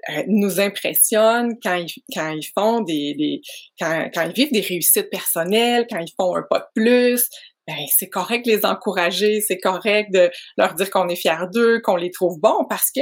euh, 0.10 0.24
nous 0.28 0.60
impressionnent, 0.60 1.58
quand 1.62 1.76
ils, 1.76 2.02
quand 2.14 2.30
ils 2.30 2.48
font 2.56 2.82
des, 2.82 3.14
des 3.16 3.42
quand, 3.80 4.10
quand, 4.14 4.24
ils 4.24 4.34
vivent 4.34 4.52
des 4.52 4.62
réussites 4.62 5.10
personnelles, 5.10 5.86
quand 5.90 6.00
ils 6.00 6.14
font 6.20 6.36
un 6.36 6.44
pas 6.50 6.60
de 6.60 6.82
plus, 6.82 7.30
ben 7.68 7.76
c'est 7.90 8.10
correct 8.10 8.46
de 8.46 8.52
les 8.52 8.66
encourager, 8.66 9.42
c'est 9.42 9.58
correct 9.58 10.12
de 10.14 10.32
leur 10.58 10.74
dire 10.76 10.90
qu'on 10.90 11.10
est 11.10 11.18
fier 11.18 11.50
d'eux, 11.54 11.82
qu'on 11.82 11.98
les 11.98 12.12
trouve 12.12 12.40
bons, 12.40 12.66
parce 12.70 12.90
que 12.92 13.02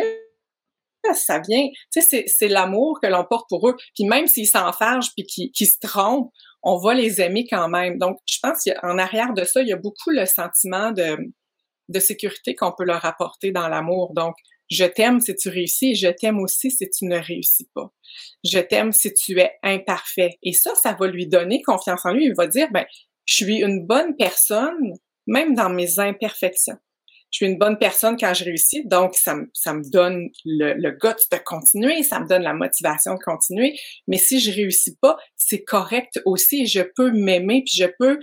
ça 1.13 1.39
vient, 1.47 1.67
tu 1.93 2.01
sais, 2.01 2.23
c'est 2.25 2.47
l'amour 2.47 2.99
que 2.99 3.07
l'on 3.07 3.23
porte 3.25 3.47
pour 3.47 3.69
eux. 3.69 3.75
Puis 3.93 4.05
même 4.05 4.25
s'ils 4.25 4.47
s'enfargent 4.47 5.11
puis 5.15 5.51
qu'ils 5.51 5.67
se 5.67 5.77
trompent, 5.79 6.31
on 6.63 6.77
va 6.77 6.95
les 6.95 7.21
aimer 7.21 7.45
quand 7.47 7.69
même. 7.69 7.99
Donc, 7.99 8.17
je 8.25 8.39
pense 8.41 8.63
qu'en 8.63 8.97
arrière 8.97 9.33
de 9.33 9.43
ça, 9.43 9.61
il 9.61 9.67
y 9.67 9.73
a 9.73 9.77
beaucoup 9.77 10.09
le 10.09 10.25
sentiment 10.25 10.91
de, 10.91 11.15
de 11.89 11.99
sécurité 11.99 12.55
qu'on 12.55 12.73
peut 12.77 12.85
leur 12.85 13.05
apporter 13.05 13.51
dans 13.51 13.67
l'amour. 13.67 14.13
Donc, 14.13 14.35
je 14.69 14.85
t'aime 14.85 15.19
si 15.19 15.35
tu 15.35 15.49
réussis 15.49 15.91
et 15.91 15.95
je 15.95 16.07
t'aime 16.07 16.39
aussi 16.39 16.71
si 16.71 16.89
tu 16.89 17.05
ne 17.05 17.17
réussis 17.17 17.69
pas. 17.73 17.91
Je 18.43 18.59
t'aime 18.59 18.91
si 18.91 19.13
tu 19.13 19.39
es 19.39 19.51
imparfait. 19.61 20.37
Et 20.41 20.53
ça, 20.53 20.73
ça 20.75 20.93
va 20.99 21.07
lui 21.07 21.27
donner 21.27 21.61
confiance 21.61 22.05
en 22.05 22.13
lui. 22.13 22.25
Il 22.25 22.33
va 22.35 22.47
dire, 22.47 22.67
ben, 22.71 22.85
je 23.25 23.35
suis 23.35 23.57
une 23.57 23.85
bonne 23.85 24.15
personne, 24.15 24.93
même 25.27 25.53
dans 25.53 25.69
mes 25.69 25.99
imperfections 25.99 26.77
je 27.35 27.43
suis 27.43 27.51
une 27.51 27.57
bonne 27.57 27.77
personne 27.77 28.15
quand 28.17 28.33
je 28.33 28.45
réussis, 28.45 28.85
donc 28.85 29.13
ça, 29.13 29.35
me, 29.35 29.49
ça 29.53 29.73
me 29.73 29.83
donne 29.91 30.29
le, 30.45 30.73
le 30.75 30.91
de 30.91 31.43
continuer, 31.43 32.01
ça 32.01 32.21
me 32.21 32.29
donne 32.29 32.43
la 32.43 32.53
motivation 32.53 33.15
de 33.15 33.19
continuer. 33.19 33.77
Mais 34.07 34.17
si 34.17 34.39
je 34.39 34.51
réussis 34.51 34.95
pas, 35.01 35.17
c'est 35.35 35.61
correct 35.65 36.21
aussi. 36.23 36.65
Je 36.65 36.79
peux 36.95 37.11
m'aimer, 37.11 37.61
puis 37.65 37.75
je 37.75 37.87
peux 37.99 38.19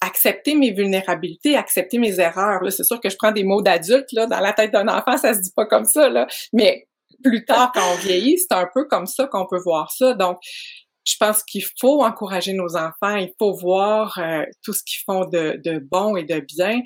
accepter 0.00 0.54
mes 0.54 0.72
vulnérabilités, 0.72 1.56
accepter 1.56 1.98
mes 1.98 2.20
erreurs. 2.20 2.60
C'est 2.70 2.84
sûr 2.84 3.00
que 3.00 3.10
je 3.10 3.16
prends 3.16 3.32
des 3.32 3.44
mots 3.44 3.62
d'adulte 3.62 4.12
là 4.12 4.26
dans 4.26 4.40
la 4.40 4.52
tête 4.52 4.72
d'un 4.72 4.88
enfant, 4.88 5.16
ça 5.16 5.34
se 5.34 5.40
dit 5.40 5.52
pas 5.54 5.66
comme 5.66 5.84
ça 5.84 6.08
là, 6.08 6.26
mais 6.52 6.88
plus 7.22 7.44
tard 7.44 7.70
quand 7.74 7.92
on 7.92 7.96
vieillit, 7.96 8.38
c'est 8.38 8.54
un 8.54 8.68
peu 8.72 8.86
comme 8.86 9.06
ça 9.06 9.26
qu'on 9.26 9.46
peut 9.46 9.60
voir 9.62 9.90
ça. 9.92 10.14
Donc 10.14 10.38
je 11.06 11.16
pense 11.18 11.42
qu'il 11.42 11.64
faut 11.78 12.02
encourager 12.02 12.52
nos 12.52 12.76
enfants, 12.76 13.16
il 13.16 13.32
faut 13.38 13.52
voir 13.52 14.18
euh, 14.18 14.42
tout 14.62 14.72
ce 14.72 14.82
qu'ils 14.84 15.02
font 15.04 15.24
de, 15.24 15.60
de, 15.64 15.78
bon 15.78 16.16
et 16.16 16.24
de 16.24 16.40
bien, 16.40 16.80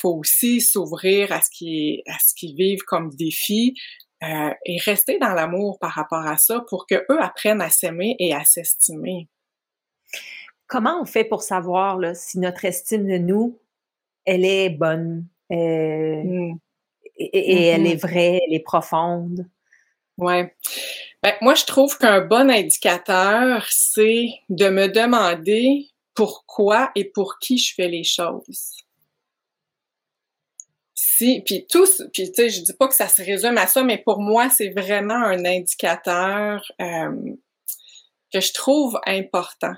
faut 0.00 0.18
aussi 0.18 0.60
s'ouvrir 0.60 1.32
à 1.32 1.40
ce 1.40 1.48
qui 1.52 2.02
qu'ils 2.36 2.56
vivent 2.56 2.82
comme 2.86 3.10
défi 3.10 3.74
euh, 4.22 4.50
et 4.66 4.78
rester 4.78 5.18
dans 5.18 5.34
l'amour 5.34 5.78
par 5.80 5.92
rapport 5.92 6.26
à 6.26 6.36
ça 6.36 6.64
pour 6.68 6.86
que 6.86 6.96
eux 7.10 7.20
apprennent 7.20 7.62
à 7.62 7.70
s'aimer 7.70 8.16
et 8.18 8.34
à 8.34 8.44
s'estimer. 8.44 9.28
Comment 10.66 11.00
on 11.00 11.04
fait 11.04 11.24
pour 11.24 11.42
savoir 11.42 11.98
là, 11.98 12.14
si 12.14 12.38
notre 12.38 12.64
estime 12.64 13.06
de 13.06 13.18
nous, 13.18 13.58
elle 14.24 14.44
est 14.44 14.70
bonne? 14.70 15.26
Euh, 15.52 16.22
mmh. 16.24 16.58
et, 17.18 17.66
elle 17.66 17.86
est 17.86 17.94
mmh 17.94 17.98
vraie, 17.98 18.40
elle 18.46 18.54
est 18.54 18.64
profonde? 18.64 19.46
Ouais. 20.16 20.54
Ben, 21.22 21.34
moi, 21.40 21.54
je 21.54 21.64
trouve 21.64 21.98
qu'un 21.98 22.20
bon 22.20 22.50
indicateur, 22.50 23.66
c'est 23.68 24.28
de 24.48 24.68
me 24.68 24.88
demander 24.88 25.88
pourquoi 26.14 26.90
et 26.94 27.04
pour 27.04 27.38
qui 27.38 27.58
je 27.58 27.74
fais 27.74 27.88
les 27.88 28.04
choses 28.04 28.84
si, 31.16 31.42
puis 31.42 31.66
tous, 31.68 32.02
puis 32.12 32.30
tu 32.32 32.34
sais, 32.34 32.50
je 32.50 32.62
dis 32.62 32.72
pas 32.72 32.88
que 32.88 32.94
ça 32.94 33.08
se 33.08 33.22
résume 33.22 33.56
à 33.58 33.66
ça, 33.66 33.84
mais 33.84 33.98
pour 33.98 34.20
moi, 34.20 34.50
c'est 34.50 34.70
vraiment 34.70 35.14
un 35.14 35.44
indicateur 35.44 36.72
euh, 36.80 37.12
que 38.32 38.40
je 38.40 38.52
trouve 38.52 38.98
important. 39.06 39.74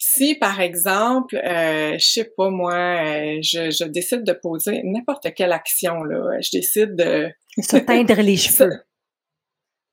Si, 0.00 0.36
par 0.36 0.60
exemple, 0.60 1.36
euh, 1.36 1.98
je 1.98 2.06
sais 2.06 2.32
pas 2.36 2.50
moi, 2.50 2.74
euh, 2.74 3.38
je, 3.42 3.70
je, 3.70 3.84
décide 3.84 4.22
de 4.22 4.32
poser 4.32 4.80
n'importe 4.84 5.34
quelle 5.34 5.52
action, 5.52 6.04
là, 6.04 6.40
je 6.40 6.50
décide 6.52 6.94
de... 6.94 7.28
Se 7.60 7.76
teindre 7.78 8.14
les 8.20 8.36
cheveux. 8.36 8.70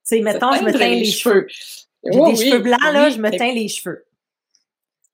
Tu 0.07 0.17
sais, 0.17 0.21
mettons, 0.21 0.53
je 0.53 0.63
me 0.63 0.71
teins 0.71 0.89
les, 0.89 1.05
cheveux. 1.05 1.47
J'ai 2.03 2.11
des 2.11 2.35
cheveux 2.35 2.59
blancs, 2.59 2.79
là, 2.83 3.09
je 3.09 3.17
me 3.17 3.31
teins 3.31 3.51
les 3.51 3.67
cheveux. 3.67 4.05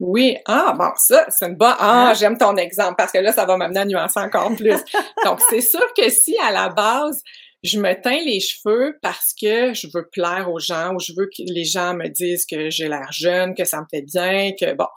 Oui, 0.02 0.36
ah 0.46 0.76
bon, 0.78 0.90
ça, 0.98 1.26
c'est 1.30 1.46
une 1.46 1.56
bonne. 1.56 1.76
Ah, 1.80 2.10
hein? 2.10 2.14
j'aime 2.14 2.38
ton 2.38 2.58
exemple 2.58 2.96
parce 2.98 3.14
que 3.14 3.20
là, 3.20 3.32
ça 3.32 3.46
va 3.46 3.56
m'amener 3.56 3.80
à 3.80 3.86
nuancer 3.86 4.20
encore 4.20 4.54
plus. 4.56 4.76
Donc, 5.24 5.40
c'est 5.50 5.62
sûr 5.62 5.94
que 5.96 6.10
si 6.10 6.36
à 6.40 6.52
la 6.52 6.68
base, 6.68 7.24
je 7.64 7.80
me 7.80 7.94
teins 7.94 8.24
les 8.26 8.40
cheveux 8.40 8.98
parce 9.02 9.34
que 9.40 9.74
je 9.74 9.88
veux 9.94 10.10
plaire 10.12 10.50
aux 10.52 10.60
gens 10.60 10.94
ou 10.96 11.00
je 11.00 11.14
veux 11.16 11.28
que 11.28 11.44
les 11.54 11.64
gens 11.64 11.94
me 11.94 12.08
disent 12.08 12.46
que 12.46 12.70
j'ai 12.70 12.88
l'air 12.88 13.12
jeune, 13.12 13.54
que 13.54 13.66
ça 13.66 13.82
me 13.82 13.86
fait 13.90 14.02
bien, 14.02 14.52
que 14.60 14.74
bon. 14.74 14.88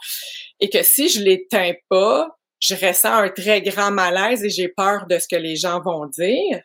Et 0.60 0.70
que 0.70 0.82
si 0.82 1.08
je 1.08 1.20
les 1.20 1.46
teins 1.48 1.74
pas, 1.88 2.28
je 2.60 2.74
ressens 2.74 3.12
un 3.12 3.28
très 3.28 3.60
grand 3.60 3.90
malaise 3.90 4.42
et 4.44 4.50
j'ai 4.50 4.68
peur 4.68 5.06
de 5.06 5.18
ce 5.18 5.28
que 5.28 5.36
les 5.36 5.56
gens 5.56 5.80
vont 5.82 6.06
dire. 6.06 6.62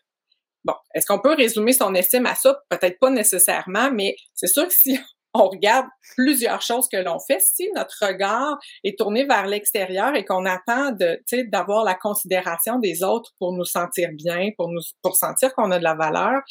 Bon, 0.64 0.74
est-ce 0.94 1.06
qu'on 1.06 1.20
peut 1.20 1.36
résumer 1.36 1.74
son 1.74 1.94
estime 1.96 2.26
à 2.26 2.36
ça? 2.36 2.58
Peut-être 2.70 3.00
pas 3.00 3.10
nécessairement, 3.10 3.92
mais 3.92 4.16
c'est 4.34 4.48
sûr 4.48 4.68
que 4.68 4.74
si 4.74 4.98
on 5.34 5.48
regarde 5.48 5.86
plusieurs 6.16 6.62
choses 6.62 6.88
que 6.92 6.98
l'on 6.98 7.20
fait. 7.20 7.40
Si 7.40 7.70
notre 7.76 8.06
regard 8.06 8.58
est 8.84 8.98
tourné 8.98 9.26
vers 9.26 9.46
l'extérieur 9.46 10.16
et 10.16 10.26
qu'on 10.26 10.46
attend 10.46 10.92
de, 10.92 11.22
d'avoir 11.50 11.84
la 11.84 11.96
considération 11.96 12.80
des 12.80 13.04
autres 13.04 13.32
pour 13.38 13.54
nous 13.54 13.66
sentir 13.66 14.10
bien, 14.14 14.50
pour 14.58 14.70
nous, 14.70 14.82
pour 15.02 15.16
sentir 15.16 15.54
qu'on 15.54 15.72
a 15.72 15.78
de 15.78 15.84
la 15.84 15.96
valeur, 15.96 16.42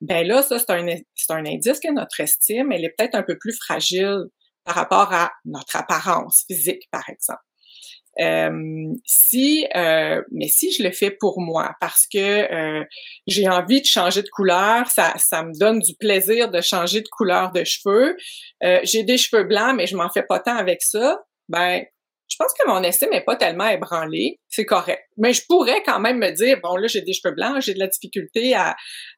ben 0.00 0.26
là, 0.26 0.42
ça, 0.42 0.58
c'est 0.58 0.70
un, 0.70 0.86
c'est 1.14 1.32
un 1.32 1.46
indice 1.46 1.80
que 1.80 1.92
notre 1.92 2.20
estime, 2.20 2.72
elle 2.72 2.84
est 2.84 2.94
peut-être 2.96 3.14
un 3.14 3.22
peu 3.22 3.38
plus 3.38 3.56
fragile 3.56 4.24
par 4.64 4.74
rapport 4.74 5.12
à 5.12 5.30
notre 5.44 5.76
apparence 5.76 6.44
physique, 6.46 6.88
par 6.90 7.08
exemple. 7.08 7.40
Euh, 8.20 8.92
si, 9.04 9.66
euh, 9.76 10.22
mais 10.32 10.48
si 10.48 10.72
je 10.72 10.82
le 10.82 10.90
fais 10.90 11.10
pour 11.10 11.40
moi, 11.40 11.74
parce 11.80 12.06
que 12.06 12.18
euh, 12.18 12.84
j'ai 13.26 13.48
envie 13.48 13.82
de 13.82 13.86
changer 13.86 14.22
de 14.22 14.28
couleur, 14.28 14.88
ça, 14.88 15.14
ça 15.18 15.42
me 15.42 15.52
donne 15.58 15.80
du 15.80 15.94
plaisir 15.94 16.50
de 16.50 16.60
changer 16.60 17.00
de 17.00 17.08
couleur 17.08 17.52
de 17.52 17.64
cheveux. 17.64 18.16
j'ai 18.84 19.02
des 19.02 19.18
cheveux 19.18 19.44
blancs, 19.44 19.74
mais 19.76 19.86
je 19.86 19.96
m'en 19.96 20.08
fais 20.08 20.22
pas 20.22 20.40
tant 20.40 20.56
avec 20.56 20.82
ça. 20.82 21.20
Ben, 21.48 21.84
je 22.28 22.36
pense 22.38 22.52
que 22.58 22.66
mon 22.68 22.82
estime 22.82 23.10
n'est 23.10 23.24
pas 23.24 23.36
tellement 23.36 23.68
ébranlée, 23.68 24.40
c'est 24.48 24.64
correct. 24.64 25.02
Mais 25.16 25.32
je 25.32 25.42
pourrais 25.46 25.82
quand 25.84 26.00
même 26.00 26.18
me 26.18 26.30
dire, 26.32 26.58
bon 26.60 26.76
là, 26.76 26.88
j'ai 26.88 27.02
des 27.02 27.12
cheveux 27.12 27.34
blancs, 27.34 27.62
j'ai 27.62 27.74
de 27.74 27.78
la 27.78 27.86
difficulté 27.86 28.54
à, 28.54 28.76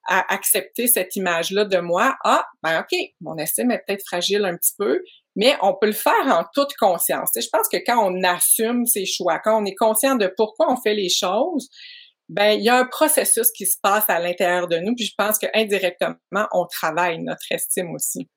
à 0.09 0.35
accepter 0.35 0.87
cette 0.88 1.17
image-là 1.17 1.64
de 1.64 1.78
moi. 1.78 2.17
Ah, 2.25 2.45
ben 2.62 2.81
ok, 2.81 2.99
mon 3.21 3.37
estime 3.38 3.71
est 3.71 3.83
peut-être 3.87 4.05
fragile 4.07 4.45
un 4.45 4.57
petit 4.57 4.75
peu, 4.78 5.02
mais 5.38 5.57
on 5.62 5.73
peut 5.73 5.87
le 5.87 5.92
faire 5.92 6.26
en 6.26 6.45
toute 6.52 6.75
conscience. 6.75 7.30
je 7.37 7.49
pense 7.52 7.68
que 7.68 7.76
quand 7.87 8.04
on 8.04 8.23
assume 8.25 8.85
ses 8.87 9.07
choix, 9.07 9.38
quand 9.38 9.62
on 9.62 9.64
est 9.64 9.76
conscient 9.76 10.16
de 10.16 10.30
pourquoi 10.37 10.66
on 10.71 10.76
fait 10.76 10.95
les 10.95 11.09
choses, 11.09 11.68
ben 12.28 12.59
il 12.59 12.64
y 12.64 12.68
a 12.68 12.76
un 12.76 12.87
processus 12.87 13.52
qui 13.52 13.64
se 13.64 13.76
passe 13.80 14.11
à 14.11 14.18
l'intérieur 14.18 14.66
de 14.66 14.78
nous, 14.78 14.97
puis 14.97 15.07
je 15.07 15.14
pense 15.16 15.38
que 15.38 15.47
indirectement 15.54 16.16
on 16.52 16.66
travaille 16.66 17.23
notre 17.23 17.45
estime 17.52 17.95
aussi. 17.95 18.28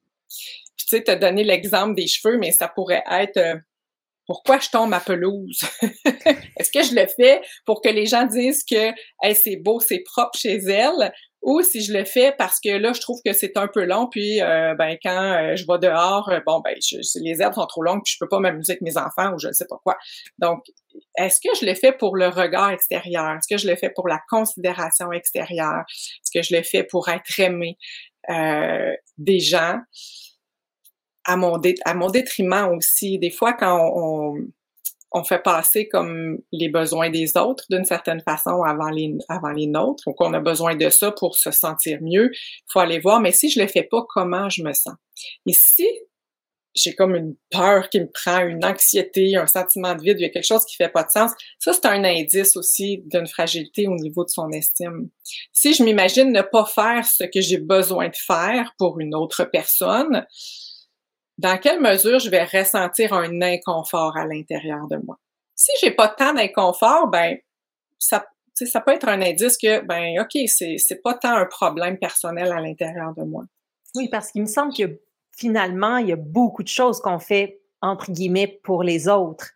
Puis, 0.78 0.86
tu 0.88 0.98
sais, 0.98 1.04
tu 1.04 1.10
as 1.10 1.16
donné 1.16 1.44
l'exemple 1.44 1.96
des 1.96 2.06
cheveux, 2.06 2.38
mais 2.38 2.52
ça 2.52 2.68
pourrait 2.68 3.04
être 3.10 3.38
euh, 3.38 3.56
pourquoi 4.28 4.60
je 4.60 4.70
tombe 4.70 4.92
ma 4.92 5.00
pelouse? 5.00 5.60
Est-ce 5.82 6.72
que 6.72 6.84
je 6.84 6.94
le 6.94 7.08
fais 7.08 7.42
pour 7.66 7.82
que 7.82 7.90
les 7.90 8.06
gens 8.06 8.28
disent 8.28 8.64
que 8.64 8.92
c'est 9.34 9.58
beau, 9.58 9.80
c'est 9.80 10.04
propre 10.06 10.38
chez 10.38 10.58
elle? 10.58 11.12
Ou 11.42 11.62
si 11.62 11.82
je 11.82 11.92
le 11.92 12.06
fais 12.06 12.34
parce 12.38 12.60
que 12.60 12.70
là, 12.70 12.94
je 12.94 13.02
trouve 13.02 13.20
que 13.26 13.34
c'est 13.34 13.58
un 13.58 13.68
peu 13.68 13.84
long, 13.84 14.08
puis 14.08 14.42
euh, 14.42 14.76
ben 14.76 14.96
quand 15.02 15.34
euh, 15.34 15.56
je 15.56 15.66
vais 15.68 15.80
dehors, 15.80 16.30
euh, 16.30 16.40
bon 16.46 16.60
ben 16.60 16.76
les 17.16 17.42
herbes 17.42 17.56
sont 17.56 17.66
trop 17.66 17.82
longues, 17.82 18.02
puis 18.04 18.14
je 18.14 18.18
peux 18.20 18.30
pas 18.30 18.40
m'amuser 18.40 18.74
avec 18.74 18.82
mes 18.82 18.96
enfants 18.98 19.34
ou 19.34 19.40
je 19.40 19.48
ne 19.48 19.54
sais 19.54 19.66
pas 19.68 19.78
quoi. 19.84 19.98
Donc, 20.38 20.64
est-ce 21.18 21.40
que 21.42 21.56
je 21.60 21.66
le 21.66 21.74
fais 21.74 21.94
pour 21.94 22.16
le 22.16 22.28
regard 22.28 22.70
extérieur? 22.70 23.32
Est-ce 23.32 23.48
que 23.48 23.60
je 23.60 23.68
le 23.68 23.76
fais 23.76 23.90
pour 23.90 24.08
la 24.08 24.20
considération 24.30 25.12
extérieure? 25.12 25.84
Est-ce 25.90 26.32
que 26.40 26.44
je 26.44 26.56
le 26.56 26.62
fais 26.62 26.84
pour 26.84 27.10
être 27.10 27.40
aimé 27.40 27.78
des 29.18 29.40
gens? 29.40 29.80
À 31.24 31.38
mon, 31.38 31.62
à 31.86 31.94
mon 31.94 32.10
détriment 32.10 32.74
aussi. 32.76 33.20
Des 33.20 33.30
fois, 33.30 33.54
quand 33.54 33.78
on 33.96 34.34
on 34.34 34.52
fait 35.24 35.44
passer 35.44 35.88
comme 35.90 36.40
les 36.52 36.70
besoins 36.70 37.10
des 37.10 37.36
autres 37.38 37.66
d'une 37.70 37.86
certaine 37.86 38.22
façon 38.22 38.64
avant 38.64 38.90
les, 38.90 39.14
avant 39.28 39.52
les 39.52 39.68
nôtres, 39.68 40.08
ou 40.08 40.14
qu'on 40.14 40.34
a 40.34 40.40
besoin 40.40 40.76
de 40.76 40.90
ça 40.90 41.12
pour 41.12 41.36
se 41.38 41.52
sentir 41.52 42.00
mieux. 42.02 42.32
Il 42.34 42.72
faut 42.72 42.80
aller 42.80 43.00
voir, 43.00 43.20
mais 43.20 43.32
si 43.32 43.50
je 43.50 43.60
le 43.60 43.68
fais 43.68 43.84
pas, 43.84 44.06
comment 44.08 44.50
je 44.50 44.64
me 44.64 44.74
sens? 44.74 44.96
Et 45.46 45.54
si 45.54 45.88
j'ai 46.74 46.96
comme 46.96 47.16
une 47.16 47.36
peur 47.50 47.90
qui 47.90 48.00
me 48.00 48.10
prend, 48.10 48.46
une 48.46 48.64
anxiété, 48.64 49.36
un 49.36 49.48
sentiment 49.48 49.94
de 49.94 50.02
vide, 50.02 50.18
il 50.20 50.24
y 50.24 50.26
a 50.26 50.30
quelque 50.30 50.46
chose 50.46 50.64
qui 50.66 50.76
fait 50.76 50.90
pas 50.90 51.04
de 51.04 51.10
sens, 51.10 51.32
ça 51.60 51.74
c'est 51.74 51.86
un 51.86 52.04
indice 52.04 52.56
aussi 52.56 53.04
d'une 53.06 53.28
fragilité 53.28 53.88
au 53.88 53.96
niveau 53.96 54.24
de 54.24 54.30
son 54.30 54.50
estime. 54.52 55.10
Si 55.52 55.74
je 55.74 55.84
m'imagine 55.84 56.32
ne 56.32 56.42
pas 56.42 56.66
faire 56.66 57.06
ce 57.06 57.26
que 57.26 57.42
j'ai 57.42 57.58
besoin 57.58 58.08
de 58.08 58.16
faire 58.16 58.74
pour 58.78 59.00
une 59.00 59.14
autre 59.14 59.44
personne, 59.44 60.26
dans 61.42 61.58
quelle 61.58 61.82
mesure 61.82 62.20
je 62.20 62.30
vais 62.30 62.44
ressentir 62.44 63.14
un 63.14 63.42
inconfort 63.42 64.16
à 64.16 64.26
l'intérieur 64.26 64.88
de 64.88 64.98
moi? 65.06 65.18
Si 65.56 65.72
j'ai 65.82 65.92
pas 65.92 66.08
tant 66.08 66.34
d'inconfort, 66.34 67.08
ben 67.08 67.38
ça, 67.98 68.26
ça 68.54 68.80
peut 68.80 68.92
être 68.92 69.08
un 69.08 69.22
indice 69.22 69.58
que, 69.58 69.82
ben 69.82 70.22
ok, 70.22 70.48
c'est 70.48 70.76
c'est 70.78 71.02
pas 71.02 71.16
tant 71.16 71.36
un 71.36 71.46
problème 71.46 71.98
personnel 71.98 72.52
à 72.52 72.62
l'intérieur 72.62 73.14
de 73.16 73.24
moi. 73.24 73.46
Oui, 73.96 74.08
parce 74.10 74.32
qu'il 74.32 74.42
me 74.42 74.48
semble 74.48 74.74
que 74.74 75.02
finalement, 75.36 75.98
il 75.98 76.10
y 76.10 76.12
a 76.12 76.18
beaucoup 76.18 76.64
de 76.64 76.68
choses 76.68 77.02
qu'on 77.02 77.20
fait 77.20 77.60
entre 77.82 78.12
guillemets 78.12 78.60
pour 78.64 78.84
les 78.84 79.08
autres, 79.08 79.50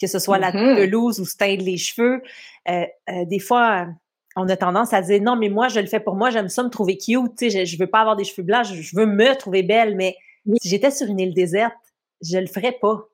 que 0.00 0.06
ce 0.06 0.20
soit 0.20 0.38
la 0.38 0.52
mm-hmm. 0.52 0.76
pelouse 0.76 1.18
ou 1.18 1.24
se 1.24 1.36
teindre 1.36 1.64
les 1.64 1.76
cheveux. 1.76 2.22
Euh, 2.68 2.84
euh, 3.10 3.24
des 3.24 3.40
fois, 3.40 3.88
on 4.36 4.48
a 4.48 4.56
tendance 4.56 4.92
à 4.92 5.02
dire 5.02 5.20
non, 5.20 5.34
mais 5.34 5.48
moi, 5.48 5.66
je 5.66 5.80
le 5.80 5.86
fais 5.86 6.00
pour 6.00 6.14
moi, 6.14 6.30
j'aime 6.30 6.48
ça 6.48 6.62
me 6.62 6.70
trouver 6.70 6.96
cute, 6.96 7.36
tu 7.36 7.50
sais, 7.50 7.66
je, 7.66 7.78
veux 7.78 7.88
pas 7.88 8.00
avoir 8.00 8.14
des 8.14 8.24
cheveux 8.24 8.44
blancs, 8.44 8.64
je, 8.64 8.96
veux 8.96 9.06
me 9.06 9.34
trouver 9.34 9.64
belle, 9.64 9.96
mais 9.96 10.16
si 10.60 10.68
j'étais 10.68 10.90
sur 10.90 11.06
une 11.06 11.20
île 11.20 11.34
déserte, 11.34 11.74
je 12.20 12.38
le 12.38 12.46
ferais 12.46 12.76
pas. 12.80 13.08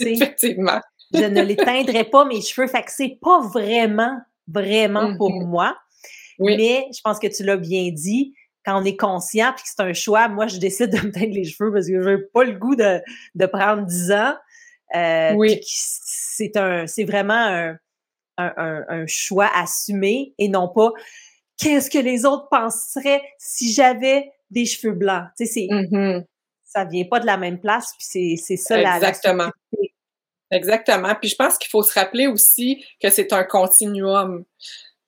Effectivement. 0.00 0.80
je 1.14 1.24
ne 1.24 1.42
les 1.42 1.56
teindrais 1.56 2.04
pas 2.04 2.24
mes 2.24 2.40
cheveux, 2.40 2.66
fait 2.66 2.82
que 2.82 2.92
c'est 2.92 3.18
pas 3.20 3.40
vraiment, 3.40 4.18
vraiment 4.46 5.16
pour 5.16 5.30
mm-hmm. 5.30 5.46
moi. 5.46 5.76
Oui. 6.38 6.56
Mais 6.56 6.86
je 6.94 7.00
pense 7.02 7.18
que 7.18 7.26
tu 7.26 7.44
l'as 7.44 7.56
bien 7.56 7.90
dit, 7.90 8.34
quand 8.64 8.80
on 8.80 8.84
est 8.84 8.96
conscient 8.96 9.52
puis 9.54 9.64
que 9.64 9.70
c'est 9.74 9.82
un 9.82 9.92
choix, 9.92 10.28
moi, 10.28 10.46
je 10.46 10.58
décide 10.58 10.90
de 10.90 11.06
me 11.06 11.10
teindre 11.10 11.32
les 11.32 11.44
cheveux 11.44 11.72
parce 11.72 11.86
que 11.86 12.02
je 12.02 12.08
n'ai 12.08 12.22
pas 12.32 12.44
le 12.44 12.52
goût 12.52 12.76
de, 12.76 13.00
de 13.34 13.46
prendre 13.46 13.86
10 13.86 14.12
ans. 14.12 14.34
Euh, 14.94 15.32
oui. 15.34 15.60
C'est 15.64 16.56
un, 16.56 16.86
c'est 16.86 17.04
vraiment 17.04 17.34
un, 17.34 17.78
un, 18.36 18.84
un, 18.88 19.06
choix 19.06 19.50
assumé 19.54 20.34
et 20.38 20.48
non 20.48 20.68
pas 20.68 20.92
qu'est-ce 21.58 21.90
que 21.90 21.98
les 21.98 22.24
autres 22.24 22.48
penseraient 22.48 23.22
si 23.38 23.72
j'avais 23.72 24.30
des 24.50 24.64
cheveux 24.64 24.94
blancs? 24.94 25.24
Tu 25.36 25.46
sais, 25.46 25.52
c'est, 25.52 25.66
mm-hmm. 25.66 26.24
Ça 26.68 26.84
vient 26.84 27.04
pas 27.04 27.18
de 27.18 27.26
la 27.26 27.36
même 27.36 27.58
place 27.58 27.92
puis 27.96 28.06
c'est, 28.08 28.34
c'est 28.36 28.56
ça 28.56 28.78
Exactement. 28.80 29.50
Exactement. 30.50 31.14
Puis 31.20 31.30
je 31.30 31.36
pense 31.36 31.58
qu'il 31.58 31.68
faut 31.68 31.82
se 31.82 31.92
rappeler 31.92 32.26
aussi 32.26 32.84
que 33.02 33.10
c'est 33.10 33.32
un 33.32 33.44
continuum. 33.44 34.44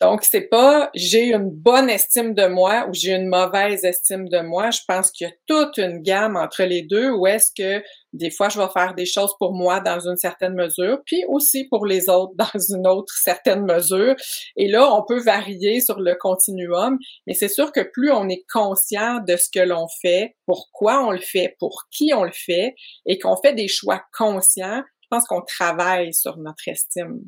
Donc, 0.01 0.25
c'est 0.25 0.49
pas 0.49 0.91
j'ai 0.95 1.27
une 1.27 1.51
bonne 1.51 1.91
estime 1.91 2.33
de 2.33 2.47
moi 2.47 2.87
ou 2.89 2.95
j'ai 2.95 3.13
une 3.13 3.29
mauvaise 3.29 3.85
estime 3.85 4.31
de 4.31 4.41
moi. 4.41 4.71
Je 4.71 4.81
pense 4.89 5.11
qu'il 5.11 5.27
y 5.27 5.31
a 5.31 5.35
toute 5.47 5.77
une 5.77 6.01
gamme 6.01 6.37
entre 6.37 6.63
les 6.63 6.81
deux 6.81 7.11
où 7.11 7.27
est-ce 7.27 7.51
que 7.55 7.85
des 8.15 8.31
fois 8.31 8.49
je 8.49 8.59
vais 8.59 8.69
faire 8.73 8.95
des 8.95 9.05
choses 9.05 9.35
pour 9.39 9.53
moi 9.53 9.81
dans 9.81 10.01
une 10.01 10.17
certaine 10.17 10.55
mesure, 10.55 11.03
puis 11.05 11.23
aussi 11.29 11.69
pour 11.69 11.85
les 11.85 12.09
autres 12.09 12.33
dans 12.37 12.59
une 12.59 12.87
autre 12.87 13.13
certaine 13.15 13.67
mesure. 13.67 14.17
Et 14.57 14.69
là, 14.69 14.91
on 14.91 15.05
peut 15.05 15.21
varier 15.21 15.83
sur 15.83 16.01
le 16.01 16.15
continuum, 16.15 16.99
mais 17.27 17.35
c'est 17.35 17.49
sûr 17.49 17.71
que 17.71 17.81
plus 17.81 18.11
on 18.11 18.27
est 18.31 18.45
conscient 18.51 19.21
de 19.21 19.37
ce 19.37 19.51
que 19.53 19.61
l'on 19.61 19.87
fait, 20.01 20.35
pourquoi 20.47 21.05
on 21.05 21.11
le 21.11 21.21
fait, 21.21 21.57
pour 21.59 21.85
qui 21.91 22.13
on 22.15 22.25
le 22.25 22.33
fait, 22.33 22.75
et 23.05 23.19
qu'on 23.19 23.37
fait 23.37 23.53
des 23.53 23.69
choix 23.69 24.03
conscients, 24.17 24.83
je 25.03 25.07
pense 25.11 25.27
qu'on 25.27 25.43
travaille 25.43 26.15
sur 26.15 26.39
notre 26.39 26.69
estime. 26.69 27.21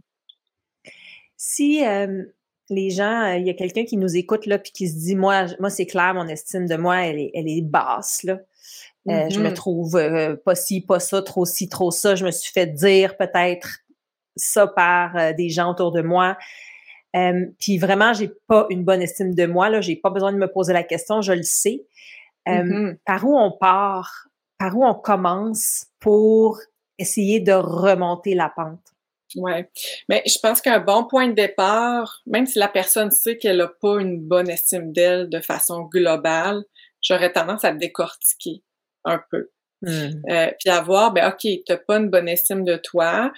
Si 1.37 1.85
euh, 1.85 2.23
les 2.69 2.90
gens, 2.90 3.23
euh, 3.23 3.37
il 3.37 3.47
y 3.47 3.50
a 3.50 3.54
quelqu'un 3.54 3.85
qui 3.85 3.97
nous 3.97 4.16
écoute 4.16 4.47
là 4.47 4.59
puis 4.59 4.73
qui 4.73 4.88
se 4.88 4.97
dit 4.97 5.16
moi, 5.16 5.47
moi 5.61 5.71
c'est 5.71 5.87
clair, 5.87 6.14
mon 6.14 6.26
estime 6.28 6.66
de 6.66 6.76
moi, 6.76 7.04
elle 7.07 7.19
est, 7.19 7.31
elle 7.35 7.49
est 7.49 7.62
basse 7.62 8.23
là. 8.23 8.38
Euh, 9.09 9.28
je 9.31 9.40
me 9.40 9.49
mm-hmm. 9.49 9.54
trouve 9.54 9.97
euh, 9.97 10.37
pas 10.37 10.54
ci, 10.54 10.81
pas 10.81 11.00
ça, 11.00 11.23
trop 11.23 11.45
ci, 11.45 11.69
trop 11.69 11.90
ça. 11.90 12.14
Je 12.14 12.25
me 12.25 12.31
suis 12.31 12.52
fait 12.52 12.66
dire 12.66 13.16
peut-être 13.16 13.81
ça 14.37 14.69
par 14.69 15.35
des 15.35 15.49
gens 15.49 15.73
autour 15.73 15.90
de 15.90 16.02
moi. 16.02 16.38
puis 17.59 17.78
vraiment, 17.78 18.12
j'ai 18.12 18.31
pas 18.47 18.66
une 18.71 18.85
bonne 18.85 19.02
estime 19.02 19.35
de 19.35 19.45
moi 19.45 19.69
là. 19.71 19.81
J'ai 19.81 19.97
pas 19.97 20.11
besoin 20.11 20.33
de 20.33 20.38
me 20.38 20.47
poser 20.47 20.73
la 20.73 20.85
question, 20.85 21.21
je 21.21 21.33
le 21.33 21.42
sais. 21.42 21.85
Mm-hmm. 22.47 22.99
Par 23.04 23.26
où 23.26 23.37
on 23.37 23.50
part 23.50 24.28
Par 24.57 24.76
où 24.76 24.85
on 24.85 24.95
commence 24.95 25.87
pour 25.99 26.61
essayer 26.99 27.40
de 27.40 27.52
remonter 27.52 28.35
la 28.35 28.49
pente? 28.54 28.91
Ouais, 29.37 29.71
mais 30.09 30.23
je 30.27 30.39
pense 30.43 30.61
qu'un 30.61 30.81
bon 30.81 31.05
point 31.05 31.29
de 31.29 31.35
départ, 31.35 32.21
même 32.27 32.47
si 32.47 32.59
la 32.59 32.69
personne 32.69 33.11
sait 33.11 33.39
qu'elle 33.39 33.59
n'a 33.59 33.69
pas 33.69 34.01
une 34.01 34.21
bonne 34.21 34.51
estime 34.51 34.93
d'elle 34.93 35.29
de 35.29 35.41
façon 35.41 35.83
globale, 35.83 36.64
j'aurais 37.01 37.33
tendance 37.33 37.64
à 37.64 37.73
décortiquer 37.73 38.62
un 39.05 39.21
peu. 39.31 39.51
Hmm. 39.83 40.11
Euh, 40.31 40.51
puis 40.61 40.71
à 40.71 40.81
voir, 40.81 41.12
ben 41.12 41.29
ok, 41.29 41.51
t'as 41.66 41.77
pas 41.77 41.97
une 41.97 42.11
bonne 42.11 42.29
estime 42.29 42.64
de 42.64 42.77
toi. 42.77 43.33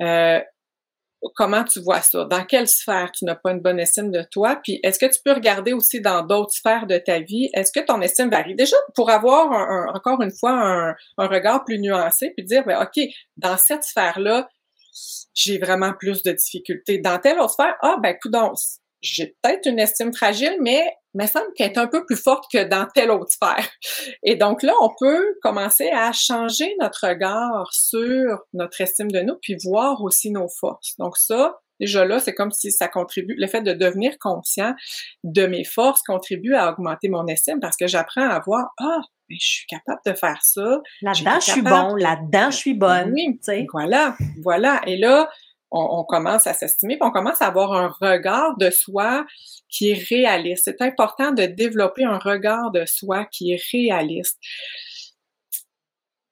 Euh, 0.00 0.40
comment 1.34 1.64
tu 1.64 1.80
vois 1.80 2.02
ça? 2.02 2.24
Dans 2.26 2.44
quelle 2.44 2.68
sphère 2.68 3.10
tu 3.10 3.24
n'as 3.24 3.34
pas 3.34 3.50
une 3.50 3.60
bonne 3.60 3.80
estime 3.80 4.12
de 4.12 4.22
toi? 4.30 4.60
Puis 4.62 4.78
est-ce 4.84 4.98
que 4.98 5.06
tu 5.06 5.18
peux 5.24 5.32
regarder 5.32 5.72
aussi 5.72 6.00
dans 6.00 6.22
d'autres 6.22 6.52
sphères 6.52 6.86
de 6.86 6.98
ta 6.98 7.18
vie? 7.18 7.50
Est-ce 7.54 7.72
que 7.72 7.84
ton 7.84 8.00
estime 8.00 8.30
varie? 8.30 8.54
Déjà, 8.54 8.76
pour 8.94 9.10
avoir 9.10 9.50
encore 9.94 10.22
une 10.22 10.30
fois 10.30 10.52
un, 10.52 10.94
un, 11.18 11.26
regard 11.26 11.64
plus 11.64 11.80
nuancé, 11.80 12.32
puis 12.36 12.46
dire, 12.46 12.64
ben, 12.64 12.80
OK, 12.80 13.02
dans 13.36 13.56
cette 13.56 13.82
sphère-là, 13.82 14.48
j'ai 15.34 15.58
vraiment 15.58 15.92
plus 15.98 16.22
de 16.22 16.32
difficultés. 16.32 16.98
Dans 16.98 17.18
telle 17.18 17.38
autre 17.38 17.52
sphère, 17.52 17.74
ah 17.82 17.96
ben 18.02 18.16
coudons, 18.20 18.52
j'ai 19.00 19.36
peut-être 19.42 19.66
une 19.66 19.78
estime 19.78 20.12
fragile, 20.12 20.56
mais 20.60 20.92
il 21.14 21.22
me 21.22 21.26
semble 21.26 21.52
qu'elle 21.54 21.72
est 21.72 21.78
un 21.78 21.86
peu 21.86 22.04
plus 22.04 22.16
forte 22.16 22.44
que 22.52 22.64
dans 22.64 22.86
telle 22.94 23.10
autre 23.10 23.30
sphère. 23.30 23.68
Et 24.22 24.36
donc 24.36 24.62
là, 24.62 24.74
on 24.80 24.90
peut 24.98 25.36
commencer 25.42 25.88
à 25.90 26.12
changer 26.12 26.74
notre 26.80 27.08
regard 27.08 27.72
sur 27.72 28.44
notre 28.52 28.80
estime 28.80 29.10
de 29.10 29.20
nous, 29.20 29.36
puis 29.40 29.56
voir 29.62 30.02
aussi 30.02 30.30
nos 30.30 30.48
forces. 30.48 30.96
Donc 30.98 31.16
ça, 31.16 31.60
déjà 31.80 32.04
là, 32.04 32.18
c'est 32.18 32.34
comme 32.34 32.50
si 32.50 32.70
ça 32.70 32.88
contribue, 32.88 33.34
le 33.36 33.46
fait 33.46 33.62
de 33.62 33.72
devenir 33.72 34.18
conscient 34.18 34.74
de 35.24 35.46
mes 35.46 35.64
forces 35.64 36.02
contribue 36.02 36.54
à 36.54 36.70
augmenter 36.70 37.08
mon 37.08 37.26
estime 37.26 37.60
parce 37.60 37.76
que 37.76 37.86
j'apprends 37.86 38.28
à 38.28 38.40
voir, 38.40 38.72
ah, 38.80 39.00
mais 39.28 39.36
je 39.40 39.46
suis 39.46 39.66
capable 39.66 40.00
de 40.06 40.12
faire 40.14 40.38
ça. 40.42 40.80
Là-dedans, 41.02 41.40
je 41.40 41.50
suis 41.50 41.62
bon, 41.62 41.94
là-dedans, 41.94 42.50
je 42.50 42.56
suis 42.56 42.74
bonne. 42.74 43.12
Oui, 43.12 43.38
voilà, 43.72 44.16
voilà. 44.42 44.80
Et 44.86 44.96
là, 44.96 45.28
on, 45.70 46.04
commence 46.04 46.46
à 46.46 46.54
s'estimer, 46.54 46.96
on 47.00 47.10
commence 47.10 47.42
à 47.42 47.46
avoir 47.46 47.72
un 47.72 47.92
regard 48.00 48.56
de 48.56 48.70
soi 48.70 49.26
qui 49.68 49.90
est 49.90 50.02
réaliste. 50.08 50.64
C'est 50.64 50.82
important 50.82 51.32
de 51.32 51.44
développer 51.44 52.04
un 52.04 52.18
regard 52.18 52.70
de 52.70 52.84
soi 52.86 53.26
qui 53.26 53.52
est 53.52 53.62
réaliste. 53.72 54.38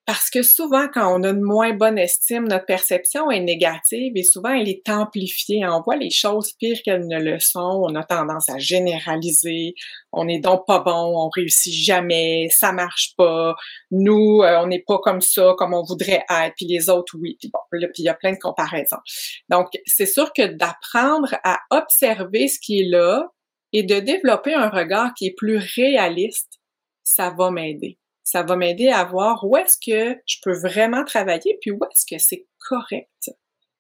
Parce 0.07 0.31
que 0.31 0.45
souvent, 0.45 0.87
quand 0.87 1.13
on 1.13 1.25
a 1.25 1.31
une 1.31 1.43
moins 1.43 1.75
bonne 1.75 1.99
estime, 1.99 2.47
notre 2.47 2.65
perception 2.65 3.29
est 3.29 3.41
négative 3.41 4.13
et 4.15 4.23
souvent 4.23 4.51
elle 4.51 4.69
est 4.69 4.89
amplifiée. 4.89 5.67
On 5.67 5.83
voit 5.83 5.97
les 5.97 6.11
choses 6.11 6.53
pires 6.53 6.79
qu'elles 6.85 7.09
ne 7.09 7.19
le 7.19 7.41
sont. 7.41 7.83
On 7.83 7.93
a 7.97 8.05
tendance 8.05 8.49
à 8.49 8.57
généraliser. 8.59 9.75
On 10.13 10.29
est 10.29 10.39
donc 10.39 10.65
pas 10.65 10.79
bon, 10.79 10.93
on 10.93 11.29
réussit 11.29 11.75
jamais, 11.75 12.47
ça 12.51 12.71
marche 12.71 13.15
pas. 13.17 13.57
Nous, 13.91 14.43
euh, 14.45 14.61
on 14.63 14.69
n'est 14.69 14.85
pas 14.87 14.99
comme 14.99 15.21
ça, 15.21 15.55
comme 15.59 15.75
on 15.75 15.83
voudrait 15.83 16.25
être. 16.31 16.55
Puis 16.57 16.67
les 16.67 16.89
autres, 16.89 17.17
oui. 17.21 17.37
Bon, 17.53 17.59
puis 17.73 17.91
il 17.99 18.05
y 18.05 18.09
a 18.09 18.15
plein 18.15 18.33
de 18.33 18.39
comparaisons. 18.39 19.01
Donc, 19.49 19.67
c'est 19.87 20.07
sûr 20.07 20.33
que 20.33 20.47
d'apprendre 20.47 21.35
à 21.43 21.59
observer 21.71 22.47
ce 22.47 22.61
qui 22.61 22.79
est 22.79 22.89
là 22.89 23.29
et 23.73 23.83
de 23.83 23.99
développer 23.99 24.55
un 24.55 24.69
regard 24.69 25.15
qui 25.15 25.27
est 25.27 25.35
plus 25.37 25.57
réaliste, 25.57 26.61
ça 27.03 27.35
va 27.37 27.51
m'aider 27.51 27.99
ça 28.27 28.43
va 28.43 28.57
m'aider 28.57 28.89
à 28.89 29.05
voir 29.05 29.45
où 29.45 29.57
est-ce 29.57 29.79
que 29.79 30.21
je 30.27 30.39
peux 30.43 30.59
vraiment 30.59 31.05
travailler, 31.05 31.59
puis 31.61 31.71
où 31.71 31.79
est-ce 31.85 32.05
que 32.05 32.21
c'est 32.21 32.45
correct. 32.69 33.31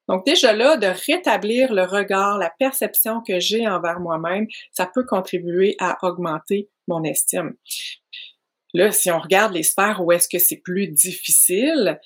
Donc 0.09 0.24
déjà 0.24 0.52
là, 0.52 0.76
de 0.76 0.87
rétablir 0.87 1.74
le 1.74 1.82
regard, 1.82 2.38
la 2.38 2.52
perception 2.56 3.22
que 3.26 3.40
j'ai 3.40 3.66
envers 3.66 3.98
moi-même, 3.98 4.46
ça 4.70 4.87
peut 4.87 5.04
contribuer 5.04 5.74
à 5.80 5.98
augmenter 6.02 6.70
mon 6.87 7.02
estime. 7.02 7.56
Là, 8.72 8.92
si 8.92 9.11
on 9.11 9.18
regarde 9.18 9.52
les 9.52 9.64
sphères 9.64 10.00
où 10.04 10.12
est-ce 10.12 10.28
que 10.28 10.38
c'est 10.38 10.59
plus 10.59 10.87
difficile, 10.87 11.98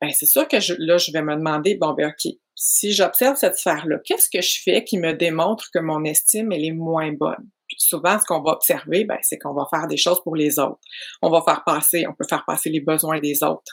ben 0.00 0.10
c'est 0.10 0.26
sûr 0.26 0.48
que 0.48 0.56
là, 0.78 0.98
je 0.98 1.12
vais 1.12 1.22
me 1.22 1.36
demander, 1.36 1.76
bon, 1.76 1.92
ben 1.92 2.08
ok, 2.08 2.32
si 2.56 2.92
j'observe 2.92 3.36
cette 3.36 3.56
sphère-là, 3.56 4.00
qu'est-ce 4.04 4.28
que 4.28 4.42
je 4.42 4.60
fais 4.64 4.82
qui 4.82 4.98
me 4.98 5.12
démontre 5.12 5.70
que 5.72 5.78
mon 5.78 6.02
estime, 6.02 6.50
elle 6.50 6.64
est 6.64 6.72
moins 6.72 7.12
bonne? 7.12 7.48
Souvent, 7.78 8.18
ce 8.18 8.24
qu'on 8.24 8.42
va 8.42 8.52
observer, 8.52 9.04
ben, 9.04 9.18
c'est 9.22 9.38
qu'on 9.38 9.54
va 9.54 9.66
faire 9.70 9.86
des 9.86 9.96
choses 9.96 10.22
pour 10.22 10.36
les 10.36 10.58
autres. 10.58 10.80
On 11.22 11.30
va 11.30 11.42
faire 11.42 11.62
passer, 11.64 12.04
on 12.08 12.14
peut 12.14 12.26
faire 12.28 12.44
passer 12.46 12.70
les 12.70 12.80
besoins 12.80 13.20
des 13.20 13.42
autres 13.42 13.72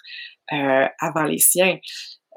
euh, 0.53 0.85
avant 0.99 1.23
les 1.23 1.39
siens. 1.39 1.77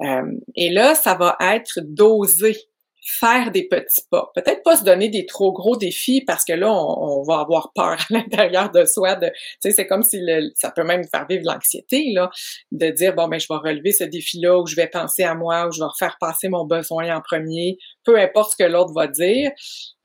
Euh, 0.03 0.33
et 0.57 0.71
là, 0.71 0.95
ça 0.95 1.15
va 1.15 1.37
être 1.41 1.81
dosé 1.83 2.57
faire 3.05 3.51
des 3.51 3.69
petits 3.69 4.01
pas. 4.11 4.31
Peut-être 4.35 4.63
pas 4.63 4.77
se 4.77 4.85
donner 4.85 5.11
des 5.11 5.27
trop 5.27 5.53
gros 5.53 5.77
défis 5.77 6.23
parce 6.23 6.45
que 6.45 6.55
là, 6.55 6.73
on, 6.73 7.23
va 7.23 7.41
avoir 7.41 7.73
peur 7.75 7.93
à 7.99 8.05
l'intérieur 8.11 8.71
de 8.71 8.85
soi. 8.87 9.17
De, 9.17 9.31
c'est 9.61 9.87
comme 9.87 10.03
si 10.03 10.19
le, 10.21 10.51
ça 10.55 10.71
peut 10.71 10.85
même 10.85 11.05
faire 11.05 11.27
vivre 11.29 11.43
l'anxiété, 11.45 12.13
là, 12.13 12.31
de 12.73 12.91
dire, 12.91 13.15
bon, 13.15 13.29
ben, 13.29 13.39
je 13.39 13.47
vais 13.49 13.57
relever 13.57 13.93
ce 13.93 14.05
défi-là 14.05 14.59
ou 14.59 14.67
je 14.67 14.75
vais 14.75 14.87
penser 14.87 15.23
à 15.23 15.35
moi 15.35 15.67
ou 15.67 15.73
je 15.73 15.81
vais 15.81 15.91
faire 15.99 16.17
passer 16.19 16.49
mon 16.49 16.65
besoin 16.65 17.15
en 17.15 17.21
premier, 17.21 17.77
peu 18.05 18.19
importe 18.19 18.53
ce 18.53 18.65
que 18.65 18.69
l'autre 18.69 18.93
va 18.95 19.07
dire. 19.07 19.51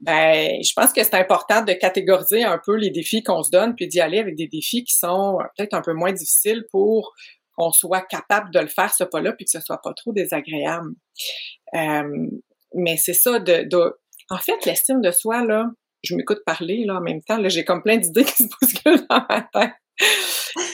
Ben, 0.02 0.62
je 0.62 0.74
pense 0.74 0.92
que 0.92 1.04
c'est 1.04 1.16
important 1.16 1.64
de 1.64 1.74
catégoriser 1.74 2.44
un 2.44 2.60
peu 2.64 2.76
les 2.76 2.90
défis 2.90 3.24
qu'on 3.24 3.44
se 3.44 3.50
donne 3.50 3.76
puis 3.76 3.88
d'y 3.88 4.02
aller 4.02 4.20
avec 4.20 4.36
des 4.36 4.48
défis 4.48 4.84
qui 4.84 4.96
sont 4.96 5.40
peut-être 5.58 5.74
un 5.74 5.82
peu 5.82 5.94
moins 5.94 6.12
difficiles 6.12 6.66
pour 6.72 7.14
qu'on 7.58 7.72
soit 7.72 8.02
capable 8.02 8.52
de 8.52 8.60
le 8.60 8.68
faire, 8.68 8.94
ce 8.94 9.04
pas-là, 9.04 9.34
puis 9.34 9.46
que 9.46 9.52
ce 9.52 9.60
soit 9.60 9.82
pas 9.82 9.94
trop 9.94 10.14
désagréable. 10.14 10.92
Euh, 11.76 12.28
mais 12.74 12.98
c'est 12.98 13.14
ça 13.14 13.40
de, 13.40 13.68
En 14.30 14.38
fait, 14.38 14.66
l'estime 14.66 15.02
de 15.02 15.12
soi, 15.12 15.44
là, 15.44 15.66
je 16.04 16.16
m'écoute 16.16 16.40
parler 16.46 16.86
là 16.86 16.96
en 16.96 17.02
même 17.02 17.22
temps, 17.24 17.38
là, 17.38 17.50
j'ai 17.50 17.66
comme 17.66 17.84
plein 17.84 17.98
d'idées 17.98 18.24
qui 18.26 18.44
se 18.44 18.50
bousculent 18.62 19.06
dans 19.10 19.26
ma 19.30 19.48
tête. 19.54 19.74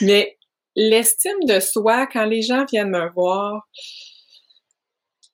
Mais 0.02 0.36
l'estime 0.74 1.38
de 1.46 1.60
soi, 1.60 2.06
quand 2.06 2.26
les 2.26 2.42
gens 2.42 2.64
viennent 2.64 2.90
me 2.90 3.12
voir, 3.12 3.66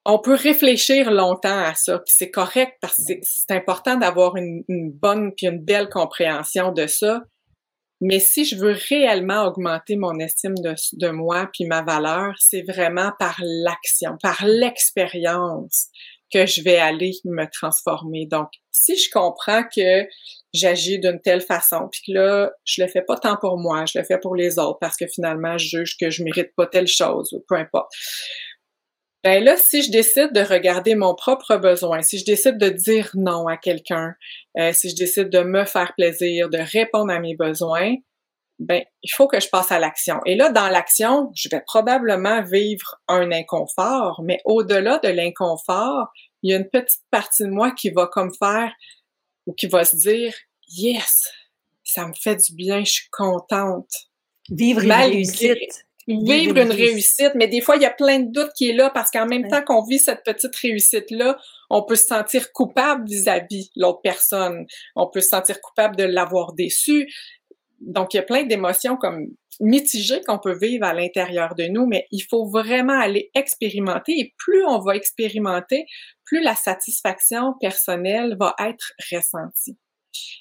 on 0.05 0.19
peut 0.19 0.35
réfléchir 0.35 1.11
longtemps 1.13 1.59
à 1.59 1.75
ça, 1.75 1.99
puis 1.99 2.15
c'est 2.17 2.31
correct 2.31 2.73
parce 2.81 2.97
que 2.97 3.13
c'est 3.23 3.55
important 3.55 3.97
d'avoir 3.97 4.37
une, 4.37 4.65
bonne 4.69 5.33
puis 5.37 5.47
une 5.47 5.63
belle 5.63 5.89
compréhension 5.89 6.73
de 6.73 6.87
ça. 6.87 7.23
Mais 8.01 8.19
si 8.19 8.45
je 8.45 8.57
veux 8.57 8.77
réellement 8.89 9.45
augmenter 9.45 9.95
mon 9.95 10.19
estime 10.19 10.57
de, 10.57 10.75
de 10.95 11.09
moi 11.11 11.49
puis 11.53 11.67
ma 11.67 11.83
valeur, 11.83 12.35
c'est 12.41 12.63
vraiment 12.63 13.13
par 13.17 13.37
l'action, 13.41 14.17
par 14.21 14.45
l'expérience 14.45 15.89
que 16.33 16.47
je 16.47 16.63
vais 16.63 16.79
aller 16.79 17.13
me 17.25 17.45
transformer. 17.53 18.27
Donc, 18.27 18.49
si 18.71 18.97
je 18.97 19.11
comprends 19.11 19.63
que 19.65 20.07
j'agis 20.55 20.99
d'une 20.99 21.21
telle 21.21 21.41
façon, 21.41 21.89
puis 21.91 22.01
que 22.07 22.13
là, 22.13 22.53
je 22.65 22.83
le 22.83 22.89
fais 22.89 23.03
pas 23.03 23.17
tant 23.17 23.37
pour 23.37 23.59
moi, 23.59 23.85
je 23.87 23.99
le 23.99 24.05
fais 24.05 24.19
pour 24.19 24.35
les 24.35 24.59
autres 24.59 24.79
parce 24.81 24.97
que 24.97 25.07
finalement, 25.07 25.59
je 25.59 25.79
juge 25.79 25.97
que 25.99 26.11
je 26.11 26.23
mérite 26.23 26.55
pas 26.57 26.67
telle 26.67 26.89
chose 26.89 27.33
ou 27.33 27.45
peu 27.49 27.57
importe. 27.57 27.93
Ben 29.25 29.43
là, 29.45 29.57
si 29.57 29.83
je 29.83 29.91
décide 29.91 30.33
de 30.33 30.41
regarder 30.41 30.97
mon 30.97 31.15
propre 31.15 31.57
besoin, 31.57 32.03
si 32.03 32.19
je 32.19 32.25
décide 32.25 32.59
de 32.59 32.71
dire 32.71 33.11
non 33.15 33.47
à 33.47 33.57
quelqu'un, 33.57 34.15
euh, 34.59 34.73
si 34.73 34.91
je 34.91 34.97
décide 34.97 35.29
de 35.29 35.43
me 35.43 35.65
faire 35.65 35.93
plaisir, 35.97 36.49
de 36.51 36.59
répondre 36.59 37.13
à 37.13 37.21
mes 37.21 37.37
besoins, 37.37 37.95
ben 38.65 38.83
il 39.03 39.11
faut 39.11 39.29
que 39.29 39.41
je 39.41 39.49
passe 39.49 39.73
à 39.73 39.79
l'action. 39.79 40.21
Et 40.27 40.37
là, 40.37 40.51
dans 40.51 40.69
l'action, 40.69 41.31
je 41.35 41.49
vais 41.49 41.63
probablement 41.67 42.43
vivre 42.43 42.97
un 43.09 43.31
inconfort, 43.33 44.21
mais 44.25 44.41
au-delà 44.45 44.99
de 44.99 45.09
l'inconfort, 45.09 46.09
il 46.43 46.51
y 46.51 46.55
a 46.55 46.59
une 46.59 46.69
petite 46.69 47.03
partie 47.11 47.45
de 47.45 47.51
moi 47.51 47.73
qui 47.73 47.91
va 47.91 48.07
comme 48.07 48.33
faire 48.39 48.73
ou 49.47 49.53
qui 49.53 49.67
va 49.67 49.85
se 49.85 49.97
dire 49.97 50.35
yes, 50.69 51.29
ça 51.85 52.07
me 52.07 52.13
fait 52.15 52.37
du 52.37 52.55
bien, 52.55 52.85
je 52.85 52.93
suis 52.93 53.11
contente. 53.11 53.91
Vivre 54.51 54.83
une 54.83 54.93
réussite. 54.93 55.87
Vivre 56.09 56.57
une 56.57 56.73
réussite, 56.73 57.33
mais 57.37 57.47
des 57.47 57.61
fois, 57.61 57.77
il 57.77 57.83
y 57.83 57.87
a 57.87 57.91
plein 57.91 58.19
de 58.19 58.33
doutes 58.33 58.53
qui 58.57 58.71
est 58.71 58.73
là 58.73 58.91
parce 58.91 59.11
qu'en 59.11 59.27
même 59.27 59.47
temps 59.47 59.63
qu'on 59.63 59.85
vit 59.85 60.01
cette 60.01 60.25
petite 60.25 60.55
réussite-là, 60.57 61.39
on 61.71 61.85
peut 61.85 61.95
se 61.95 62.07
sentir 62.07 62.53
coupable 62.53 63.07
vis-à-vis 63.07 63.71
l'autre 63.77 64.01
personne. 64.03 64.67
On 64.97 65.09
peut 65.09 65.21
se 65.21 65.29
sentir 65.29 65.61
coupable 65.61 65.95
de 65.95 66.03
l'avoir 66.03 66.55
déçu. 66.55 67.09
Donc, 67.83 68.15
il 68.15 68.19
y 68.19 68.21
a 68.21 68.23
plein 68.23 68.45
d'émotions 68.45 68.97
comme 68.97 69.27
mitigées 69.61 70.21
qu'on 70.27 70.39
peut 70.39 70.57
vivre 70.57 70.87
à 70.87 70.95
l'intérieur 70.95 71.55
de 71.55 71.65
nous, 71.65 71.87
mais 71.87 72.07
il 72.11 72.23
faut 72.23 72.49
vraiment 72.49 72.99
aller 72.99 73.31
expérimenter 73.35 74.13
et 74.19 74.35
plus 74.39 74.65
on 74.65 74.79
va 74.79 74.97
expérimenter, 74.97 75.87
plus 76.25 76.43
la 76.43 76.55
satisfaction 76.55 77.55
personnelle 77.61 78.37
va 78.39 78.55
être 78.61 78.93
ressentie. 79.13 79.79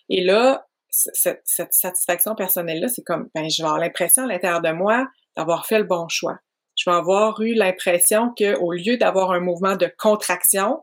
Et 0.10 0.24
là, 0.24 0.66
cette, 0.90 1.44
satisfaction 1.46 2.36
personnelle-là, 2.36 2.88
c'est 2.88 3.04
comme, 3.04 3.30
ben, 3.34 3.50
je 3.50 3.62
vais 3.62 3.68
avoir 3.68 3.80
l'impression 3.80 4.24
à 4.24 4.28
l'intérieur 4.28 4.62
de 4.62 4.72
moi 4.72 5.08
d'avoir 5.36 5.66
fait 5.66 5.80
le 5.80 5.86
bon 5.86 6.08
choix. 6.10 6.38
Je 6.78 6.90
vais 6.90 6.96
avoir 6.96 7.42
eu 7.42 7.54
l'impression 7.54 8.34
que, 8.38 8.58
au 8.58 8.72
lieu 8.72 8.98
d'avoir 8.98 9.32
un 9.32 9.40
mouvement 9.40 9.76
de 9.76 9.92
contraction, 9.98 10.80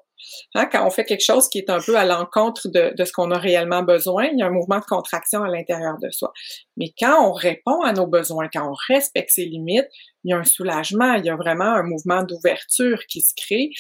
Hein, 0.55 0.67
quand 0.71 0.87
on 0.87 0.91
fait 0.91 1.05
quelque 1.05 1.25
chose 1.25 1.49
qui 1.49 1.59
est 1.59 1.71
un 1.71 1.81
peu 1.81 1.97
à 1.97 2.05
l'encontre 2.05 2.69
de, 2.69 2.95
de, 2.97 3.05
ce 3.05 3.13
qu'on 3.13 3.31
a 3.31 3.39
réellement 3.39 3.83
besoin, 3.83 4.27
il 4.27 4.39
y 4.39 4.43
a 4.43 4.47
un 4.47 4.51
mouvement 4.51 4.79
de 4.79 4.85
contraction 4.85 5.43
à 5.43 5.49
l'intérieur 5.49 5.97
de 6.03 6.11
soi. 6.11 6.33
Mais 6.77 6.93
quand 6.99 7.29
on 7.29 7.33
répond 7.33 7.81
à 7.83 7.93
nos 7.93 8.07
besoins, 8.07 8.49
quand 8.53 8.69
on 8.69 8.75
respecte 8.89 9.31
ses 9.31 9.45
limites, 9.45 9.89
il 10.25 10.31
y 10.31 10.35
a 10.35 10.39
un 10.39 10.45
soulagement, 10.45 11.15
il 11.15 11.25
y 11.25 11.31
a 11.31 11.37
vraiment 11.37 11.65
un 11.65 11.83
mouvement 11.83 12.23
d'ouverture 12.23 13.01
qui 13.09 13.21
se 13.21 13.35
crée. 13.37 13.71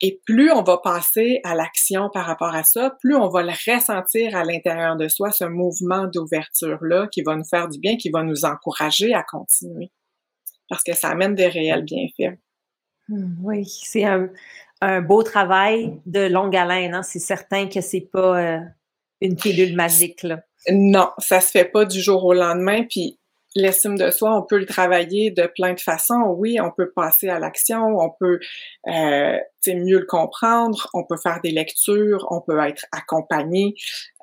Et 0.00 0.20
plus 0.26 0.50
on 0.50 0.62
va 0.62 0.78
passer 0.78 1.40
à 1.44 1.54
l'action 1.54 2.10
par 2.12 2.26
rapport 2.26 2.54
à 2.54 2.64
ça, 2.64 2.94
plus 3.00 3.14
on 3.14 3.28
va 3.28 3.42
le 3.42 3.52
ressentir 3.66 4.36
à 4.36 4.44
l'intérieur 4.44 4.96
de 4.96 5.08
soi, 5.08 5.30
ce 5.30 5.44
mouvement 5.44 6.06
d'ouverture-là 6.06 7.08
qui 7.10 7.22
va 7.22 7.36
nous 7.36 7.44
faire 7.44 7.68
du 7.68 7.78
bien, 7.78 7.96
qui 7.96 8.10
va 8.10 8.22
nous 8.22 8.44
encourager 8.44 9.14
à 9.14 9.22
continuer. 9.22 9.92
Parce 10.68 10.82
que 10.82 10.94
ça 10.94 11.08
amène 11.10 11.34
des 11.34 11.48
réels 11.48 11.84
bienfaits. 11.84 12.38
Hum, 13.10 13.36
oui, 13.42 13.64
c'est 13.66 14.04
un, 14.04 14.30
un 14.80 15.00
beau 15.00 15.22
travail 15.22 16.00
de 16.06 16.26
longue 16.26 16.56
haleine. 16.56 16.94
Hein? 16.94 17.02
C'est 17.02 17.18
certain 17.18 17.68
que 17.68 17.80
c'est 17.80 18.08
pas 18.12 18.38
euh, 18.38 18.58
une 19.20 19.36
pilule 19.36 19.74
magique. 19.74 20.22
Là. 20.22 20.40
Non, 20.70 21.10
ça 21.18 21.40
se 21.40 21.50
fait 21.50 21.64
pas 21.64 21.84
du 21.84 22.00
jour 22.00 22.24
au 22.24 22.34
lendemain. 22.34 22.84
Puis 22.88 23.18
l'estime 23.54 23.96
de 23.96 24.10
soi, 24.10 24.36
on 24.36 24.42
peut 24.42 24.58
le 24.58 24.66
travailler 24.66 25.30
de 25.30 25.46
plein 25.46 25.74
de 25.74 25.80
façons. 25.80 26.34
Oui, 26.36 26.58
on 26.60 26.70
peut 26.70 26.90
passer 26.90 27.28
à 27.28 27.38
l'action, 27.38 27.98
on 27.98 28.10
peut 28.18 28.40
euh, 28.88 29.38
mieux 29.72 30.00
le 30.00 30.06
comprendre, 30.06 30.88
on 30.92 31.04
peut 31.04 31.16
faire 31.16 31.40
des 31.42 31.50
lectures, 31.50 32.26
on 32.30 32.40
peut 32.40 32.58
être 32.60 32.84
accompagné, 32.92 33.74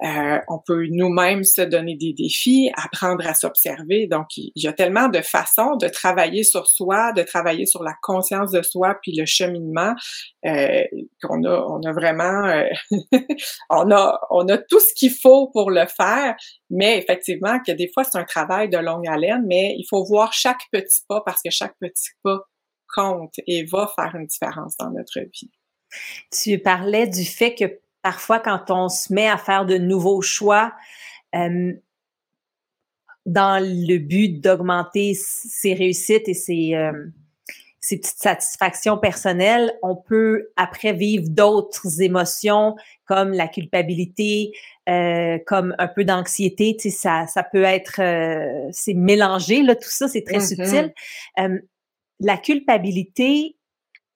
euh, 0.04 0.38
on 0.48 0.60
peut 0.60 0.86
nous-mêmes 0.90 1.44
se 1.44 1.62
donner 1.62 1.96
des 1.96 2.14
défis, 2.14 2.72
apprendre 2.76 3.26
à 3.26 3.34
s'observer. 3.34 4.08
Donc, 4.08 4.28
il 4.38 4.52
y 4.56 4.68
a 4.68 4.74
tellement 4.74 5.08
de 5.08 5.22
façons 5.22 5.76
de 5.78 5.88
travailler 5.88 6.44
sur 6.44 6.68
soi, 6.68 7.14
de 7.14 7.24
travailler 7.24 7.66
sur 7.66 7.84
la 7.84 7.94
conscience 8.02 8.52
de 8.52 8.62
soi, 8.62 8.98
puis 9.02 9.14
le 9.16 9.26
cheminement, 9.26 9.94
euh, 10.46 10.84
qu'on 11.24 11.44
a, 11.44 11.66
on 11.68 11.82
a 11.84 11.94
vraiment, 11.94 12.46
euh, 12.46 12.66
on 13.70 13.92
a, 13.92 14.20
on 14.30 14.48
a 14.48 14.58
tout 14.58 14.80
ce 14.80 14.94
qu'il 14.96 15.12
faut 15.12 15.50
pour 15.52 15.72
le 15.72 15.86
faire. 15.86 16.36
Mais 16.70 16.98
effectivement, 16.98 17.60
que 17.66 17.72
des 17.72 17.90
fois 17.94 18.04
c'est 18.04 18.18
un 18.18 18.24
travail 18.24 18.70
de 18.70 18.78
longue 18.78 19.08
haleine, 19.08 19.44
mais 19.48 19.76
il 19.78 19.86
faut 19.90 20.04
voir 20.04 20.34
chaque 20.34 20.62
petit 20.72 21.02
pas 21.08 21.22
parce 21.26 21.42
que 21.42 21.50
chaque 21.52 21.76
petit 21.80 22.10
pas 22.24 22.40
compte 22.94 23.34
et 23.48 23.66
va 23.66 23.92
faire 23.96 24.16
une 24.16 24.26
différence 24.26 24.78
dans 24.78 24.92
notre 24.92 25.20
vie. 25.20 25.52
Tu 26.32 26.60
parlais 26.60 27.08
du 27.08 27.26
fait 27.26 27.56
que 27.56 27.80
parfois, 28.02 28.40
quand 28.40 28.72
on 28.72 28.90
se 28.90 29.14
met 29.14 29.28
à 29.28 29.38
faire 29.38 29.66
de 29.66 29.78
nouveaux 29.78 30.22
choix, 30.22 30.74
euh, 31.36 31.74
dans 33.26 33.64
le 33.64 33.98
but 33.98 34.42
d'augmenter 34.42 35.14
ses 35.14 35.74
réussites 35.74 36.28
et 36.28 36.34
ses, 36.34 36.74
euh, 36.74 36.92
ses 37.80 37.98
petites 37.98 38.18
satisfactions 38.18 38.98
personnelles, 38.98 39.74
on 39.84 39.96
peut 39.96 40.50
après 40.56 40.94
vivre 40.94 41.26
d'autres 41.28 42.02
émotions 42.02 42.76
comme 43.06 43.34
la 43.34 43.48
culpabilité, 43.48 44.54
euh, 44.90 45.38
comme 45.46 45.76
un 45.78 45.88
peu 45.88 46.04
d'anxiété. 46.04 46.76
Tu 46.80 46.90
sais, 46.90 46.98
ça, 46.98 47.28
ça 47.28 47.44
peut 47.44 47.64
être, 47.64 48.00
euh, 48.00 48.70
c'est 48.72 48.94
mélangé 48.94 49.62
là, 49.62 49.76
tout 49.76 49.90
ça, 49.90 50.08
c'est 50.08 50.24
très 50.24 50.38
mm-hmm. 50.38 50.56
subtil. 50.56 50.94
La 52.22 52.38
culpabilité, 52.38 53.58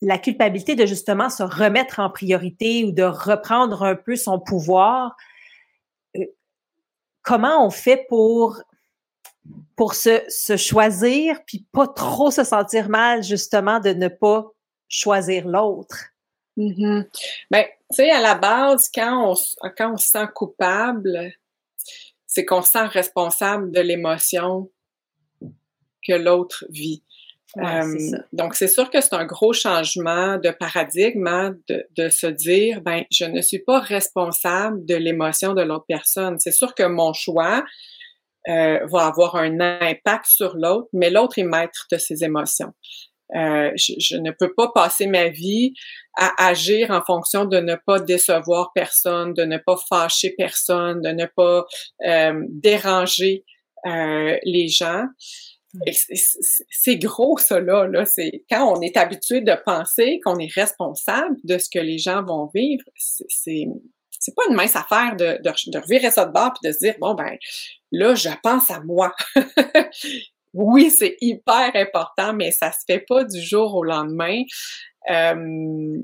la 0.02 0.18
culpabilité 0.18 0.76
de 0.76 0.86
justement 0.86 1.30
se 1.30 1.44
remettre 1.44 2.00
en 2.00 2.10
priorité 2.10 2.86
ou 2.86 2.92
de 2.92 3.04
reprendre 3.04 3.84
un 3.84 3.96
peu 3.96 4.16
son 4.16 4.40
pouvoir, 4.40 5.16
euh, 6.16 6.26
comment 7.22 7.66
on 7.66 7.70
fait 7.70 8.06
pour 8.08 8.62
pour 9.76 9.94
se, 9.94 10.58
choisir 10.58 11.44
puis 11.46 11.68
pas 11.72 11.88
trop 11.88 12.32
se 12.32 12.44
sentir 12.44 12.90
mal 12.90 13.24
justement 13.24 13.80
de 13.80 13.90
ne 13.90 14.08
pas 14.08 14.52
choisir 14.88 15.48
l'autre? 15.48 15.96
Mm-hmm. 16.58 17.08
Ben, 17.52 17.66
tu 17.92 17.96
sais, 17.96 18.12
à 18.12 18.22
la 18.22 18.36
base, 18.36 18.90
quand 18.94 19.34
on, 19.34 19.70
quand 19.78 19.94
on 19.94 19.98
se 19.98 20.08
sent 20.08 20.28
coupable, 20.34 21.34
c'est 22.26 22.46
qu'on 22.46 22.62
se 22.62 22.72
sent 22.72 22.86
responsable 22.86 23.72
de 23.72 23.82
l'émotion 23.82 24.70
que 26.06 26.14
l'autre 26.14 26.66
vit. 26.70 27.04
Euh, 27.58 28.18
donc, 28.34 28.56
c'est 28.56 28.68
sûr 28.68 28.90
que 28.90 29.00
c'est 29.02 29.14
un 29.14 29.26
gros 29.26 29.54
changement 29.54 30.38
de 30.38 30.50
paradigme 30.50 31.28
hein, 31.28 31.56
de, 31.70 31.86
de, 31.96 32.10
se 32.10 32.28
dire, 32.28 32.82
ben, 32.82 33.04
je 33.12 33.26
ne 33.26 33.42
suis 33.42 33.60
pas 33.60 33.80
responsable 33.80 34.86
de 34.86 34.96
l'émotion 34.96 35.54
de 35.54 35.62
l'autre 35.62 35.86
personne. 35.88 36.38
C'est 36.40 36.52
sûr 36.52 36.76
que 36.76 36.84
mon 36.84 37.14
choix 37.14 37.64
euh, 38.50 38.80
va 38.92 39.06
avoir 39.06 39.36
un 39.36 39.60
impact 39.60 40.26
sur 40.26 40.56
l'autre, 40.56 40.90
mais 40.94 41.10
l'autre 41.10 41.40
est 41.40 41.44
maître 41.44 41.86
de 41.92 41.98
ses 41.98 42.24
émotions. 42.24 42.74
Euh, 43.36 43.72
je, 43.76 43.94
je, 43.98 44.18
ne 44.18 44.30
peux 44.30 44.54
pas 44.54 44.72
passer 44.74 45.08
ma 45.08 45.30
vie 45.30 45.74
à 46.16 46.48
agir 46.48 46.92
en 46.92 47.02
fonction 47.02 47.46
de 47.46 47.58
ne 47.58 47.76
pas 47.76 48.00
décevoir 48.00 48.72
personne, 48.76 49.34
de 49.34 49.44
ne 49.44 49.58
pas 49.58 49.78
fâcher 49.90 50.36
personne, 50.38 51.02
de 51.02 51.10
ne 51.10 51.26
pas 51.26 51.66
euh, 52.06 52.46
déranger 52.50 53.44
euh, 53.88 54.38
les 54.44 54.68
gens 54.68 55.06
c'est 56.70 56.98
gros 56.98 57.38
ça 57.38 57.60
là, 57.60 57.88
là. 57.88 58.06
c'est 58.06 58.44
quand 58.50 58.72
on 58.76 58.82
est 58.82 58.98
habitué 58.98 59.42
de 59.42 59.56
penser 59.66 60.20
qu'on 60.24 60.38
est 60.38 60.54
responsable 60.54 61.36
de 61.44 61.58
ce 61.58 61.70
que 61.70 61.80
les 61.80 61.98
gens 61.98 62.24
vont 62.24 62.50
vivre, 62.54 62.84
c'est 62.96 63.66
c'est 64.18 64.34
pas 64.34 64.44
une 64.50 64.56
mince 64.56 64.76
affaire 64.76 65.16
de, 65.16 65.38
de, 65.44 65.72
de 65.72 65.78
revirer 65.78 66.10
ça 66.10 66.26
de 66.26 66.32
bord 66.32 66.54
puis 66.54 66.68
de 66.68 66.74
se 66.74 66.80
dire 66.80 66.96
bon 67.00 67.14
ben 67.14 67.38
là 67.92 68.16
je 68.16 68.30
pense 68.44 68.72
à 68.72 68.80
moi. 68.82 69.14
oui, 70.56 70.90
c'est 70.90 71.18
hyper 71.20 71.72
important, 71.76 72.34
mais 72.34 72.52
ça 72.52 72.72
se 72.72 72.80
fait 72.88 73.04
pas 73.08 73.26
du 73.26 73.42
jour 73.42 73.76
au 73.76 73.84
lendemain. 73.84 74.42
Euh, 75.12 75.98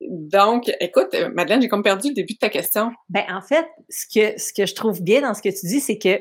donc, 0.00 0.70
écoute, 0.80 1.14
Madeleine, 1.34 1.62
j'ai 1.62 1.68
comme 1.68 1.82
perdu 1.82 2.08
le 2.08 2.14
début 2.14 2.34
de 2.34 2.38
ta 2.38 2.48
question. 2.48 2.92
Ben, 3.08 3.24
en 3.28 3.40
fait, 3.40 3.66
ce 3.88 4.06
que, 4.06 4.38
ce 4.38 4.52
que 4.52 4.66
je 4.66 4.74
trouve 4.74 5.02
bien 5.02 5.22
dans 5.22 5.34
ce 5.34 5.42
que 5.42 5.48
tu 5.48 5.66
dis, 5.66 5.80
c'est 5.80 5.98
que 5.98 6.20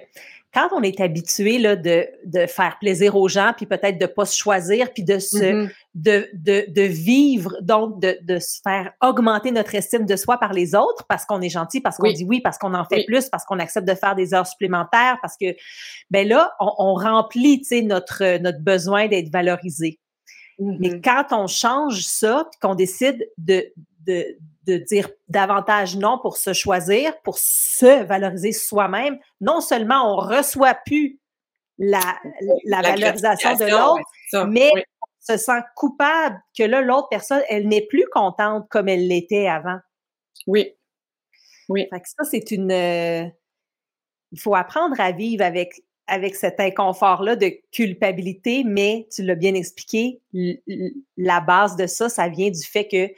quand 0.58 0.70
on 0.76 0.82
est 0.82 1.00
habitué 1.00 1.60
là, 1.60 1.76
de, 1.76 2.08
de 2.26 2.48
faire 2.48 2.80
plaisir 2.80 3.16
aux 3.16 3.28
gens, 3.28 3.52
puis 3.56 3.68
peut-être 3.68 4.00
de 4.00 4.08
pas 4.08 4.26
se 4.26 4.36
choisir, 4.36 4.92
puis 4.92 5.04
de 5.04 5.20
se 5.20 5.38
mm-hmm. 5.38 5.72
de, 5.94 6.30
de, 6.34 6.66
de, 6.68 6.82
vivre, 6.82 7.58
donc 7.62 8.02
de, 8.02 8.18
de 8.24 8.40
se 8.40 8.60
faire 8.64 8.92
augmenter 9.00 9.52
notre 9.52 9.76
estime 9.76 10.08
de 10.08 10.16
soi 10.16 10.40
par 10.40 10.54
les 10.54 10.74
autres, 10.74 11.06
parce 11.08 11.26
qu'on 11.26 11.42
est 11.42 11.50
gentil, 11.50 11.80
parce 11.80 11.98
qu'on 11.98 12.12
dit 12.12 12.26
oui, 12.28 12.42
parce 12.42 12.58
qu'on 12.58 12.74
en 12.74 12.86
fait 12.86 13.06
plus, 13.06 13.30
parce 13.30 13.46
qu'on 13.46 13.60
accepte 13.60 13.88
de 13.88 13.94
faire 13.94 14.16
des 14.16 14.34
heures 14.34 14.48
supplémentaires, 14.48 15.20
parce 15.22 15.38
que 15.40 15.56
ben 16.10 16.28
là, 16.28 16.52
on, 16.60 16.74
on 16.80 16.94
remplit 16.96 17.62
notre, 17.84 18.40
notre 18.40 18.60
besoin 18.62 19.08
d'être 19.08 19.30
valorisé. 19.30 20.00
Mais 20.58 20.90
mm-hmm. 20.90 21.02
quand 21.04 21.38
on 21.38 21.46
change 21.46 22.02
ça, 22.02 22.50
qu'on 22.64 22.74
décide 22.74 23.30
de, 23.38 23.64
de, 24.08 24.26
de 24.68 24.78
dire 24.78 25.10
davantage 25.30 25.96
non 25.96 26.20
pour 26.20 26.38
se 26.38 26.54
choisir, 26.54 27.20
pour 27.22 27.38
se 27.40 28.04
valoriser 28.04 28.52
soi-même, 28.52 29.18
non 29.40 29.62
seulement 29.62 30.14
on 30.14 30.18
reçoit 30.18 30.76
plus 30.86 31.20
la, 31.78 32.02
la, 32.66 32.82
valorisation 32.82 33.56
de 33.56 33.66
l'autre, 33.66 34.48
mais 34.48 34.72
on 34.76 35.34
se 35.34 35.38
sent 35.38 35.62
coupable 35.76 36.40
que 36.58 36.64
là, 36.64 36.82
l'autre 36.82 37.08
personne, 37.10 37.42
elle 37.50 37.68
n'est 37.68 37.86
plus 37.86 38.06
contente 38.12 38.68
comme 38.70 38.90
elle 38.90 39.08
l'était 39.08 39.48
avant. 39.48 39.78
Oui. 40.48 40.74
Oui. 41.70 41.88
Fait 41.92 42.00
que 42.00 42.08
ça, 42.10 42.24
c'est 42.24 42.52
une. 42.52 42.72
Euh, 42.72 43.26
il 44.32 44.40
faut 44.40 44.56
apprendre 44.56 45.00
à 45.00 45.12
vivre 45.12 45.44
avec, 45.44 45.82
avec 46.08 46.36
cet 46.36 46.60
inconfort-là 46.60 47.36
de 47.36 47.52
culpabilité, 47.72 48.64
mais 48.66 49.08
tu 49.14 49.24
l'as 49.24 49.36
bien 49.36 49.54
expliqué, 49.54 50.22
la 51.16 51.40
base 51.40 51.76
de 51.76 51.88
ça, 51.88 52.10
ça 52.10 52.28
vient 52.28 52.50
du 52.50 52.64
fait 52.64 52.88
que 52.88 53.10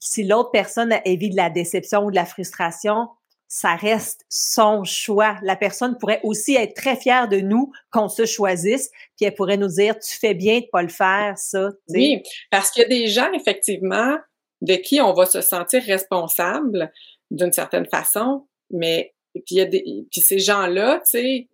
si 0.00 0.24
l'autre 0.24 0.50
personne 0.50 0.98
évite 1.04 1.32
de 1.32 1.36
la 1.36 1.50
déception 1.50 2.04
ou 2.04 2.10
de 2.10 2.16
la 2.16 2.24
frustration, 2.24 3.08
ça 3.46 3.74
reste 3.74 4.24
son 4.28 4.84
choix. 4.84 5.36
La 5.42 5.56
personne 5.56 5.98
pourrait 5.98 6.20
aussi 6.22 6.54
être 6.54 6.74
très 6.74 6.96
fière 6.96 7.28
de 7.28 7.40
nous 7.40 7.72
qu'on 7.90 8.08
se 8.08 8.24
choisisse, 8.24 8.90
puis 9.16 9.26
elle 9.26 9.34
pourrait 9.34 9.56
nous 9.56 9.68
dire 9.68 9.98
tu 9.98 10.16
fais 10.16 10.34
bien 10.34 10.60
de 10.60 10.66
pas 10.72 10.82
le 10.82 10.88
faire, 10.88 11.36
ça. 11.36 11.70
Oui, 11.88 12.22
parce 12.50 12.70
qu'il 12.70 12.82
y 12.82 12.86
a 12.86 12.88
des 12.88 13.08
gens 13.08 13.30
effectivement 13.32 14.16
de 14.62 14.74
qui 14.74 15.00
on 15.00 15.12
va 15.12 15.26
se 15.26 15.40
sentir 15.40 15.82
responsable 15.82 16.92
d'une 17.30 17.52
certaine 17.52 17.86
façon, 17.86 18.46
mais 18.70 19.14
puis 19.34 19.42
il 19.50 19.58
y 19.58 19.60
a 19.62 19.66
puis 19.66 20.20
ces 20.20 20.38
gens-là, 20.38 21.00
tu 21.00 21.18
sais, 21.18 21.48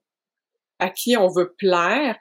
à 0.78 0.90
qui 0.90 1.16
on 1.16 1.28
veut 1.28 1.54
plaire, 1.56 2.16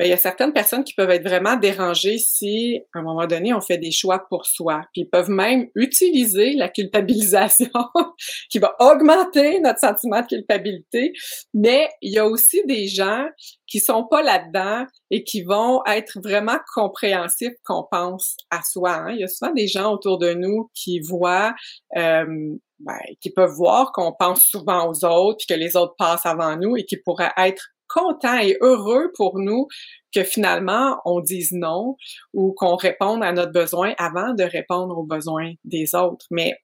mais 0.00 0.06
il 0.06 0.10
y 0.12 0.14
a 0.14 0.16
certaines 0.16 0.54
personnes 0.54 0.82
qui 0.82 0.94
peuvent 0.94 1.10
être 1.10 1.28
vraiment 1.28 1.56
dérangées 1.56 2.16
si, 2.16 2.80
à 2.94 3.00
un 3.00 3.02
moment 3.02 3.26
donné, 3.26 3.52
on 3.52 3.60
fait 3.60 3.76
des 3.76 3.90
choix 3.90 4.24
pour 4.30 4.46
soi. 4.46 4.80
Puis 4.94 5.02
ils 5.02 5.10
peuvent 5.10 5.28
même 5.28 5.68
utiliser 5.74 6.54
la 6.54 6.70
culpabilisation 6.70 7.68
qui 8.50 8.58
va 8.58 8.74
augmenter 8.78 9.60
notre 9.60 9.80
sentiment 9.80 10.22
de 10.22 10.26
culpabilité. 10.26 11.12
Mais 11.52 11.90
il 12.00 12.14
y 12.14 12.18
a 12.18 12.26
aussi 12.26 12.62
des 12.64 12.86
gens 12.86 13.26
qui 13.66 13.78
sont 13.78 14.06
pas 14.06 14.22
là-dedans 14.22 14.86
et 15.10 15.22
qui 15.22 15.42
vont 15.42 15.82
être 15.84 16.18
vraiment 16.24 16.56
compréhensifs 16.74 17.52
qu'on 17.62 17.84
pense 17.90 18.38
à 18.48 18.62
soi. 18.62 18.94
Hein. 18.94 19.12
Il 19.12 19.20
y 19.20 19.24
a 19.24 19.28
souvent 19.28 19.52
des 19.52 19.68
gens 19.68 19.92
autour 19.92 20.18
de 20.18 20.32
nous 20.32 20.70
qui 20.72 21.00
voient 21.00 21.52
euh, 21.98 22.56
ben, 22.78 22.98
qui 23.20 23.28
peuvent 23.28 23.52
voir 23.52 23.92
qu'on 23.92 24.14
pense 24.18 24.46
souvent 24.46 24.88
aux 24.88 25.04
autres, 25.04 25.36
puis 25.36 25.54
que 25.54 25.60
les 25.60 25.76
autres 25.76 25.94
passent 25.98 26.24
avant 26.24 26.56
nous 26.56 26.78
et 26.78 26.86
qui 26.86 26.96
pourraient 26.96 27.32
être 27.36 27.68
content 27.92 28.38
et 28.38 28.56
heureux 28.60 29.12
pour 29.16 29.38
nous 29.38 29.66
que 30.14 30.24
finalement 30.24 31.00
on 31.04 31.20
dise 31.20 31.52
non 31.52 31.96
ou 32.32 32.52
qu'on 32.56 32.76
réponde 32.76 33.22
à 33.22 33.32
notre 33.32 33.52
besoin 33.52 33.94
avant 33.98 34.34
de 34.34 34.44
répondre 34.44 34.96
aux 34.98 35.04
besoins 35.04 35.52
des 35.64 35.94
autres. 35.94 36.26
Mais 36.30 36.54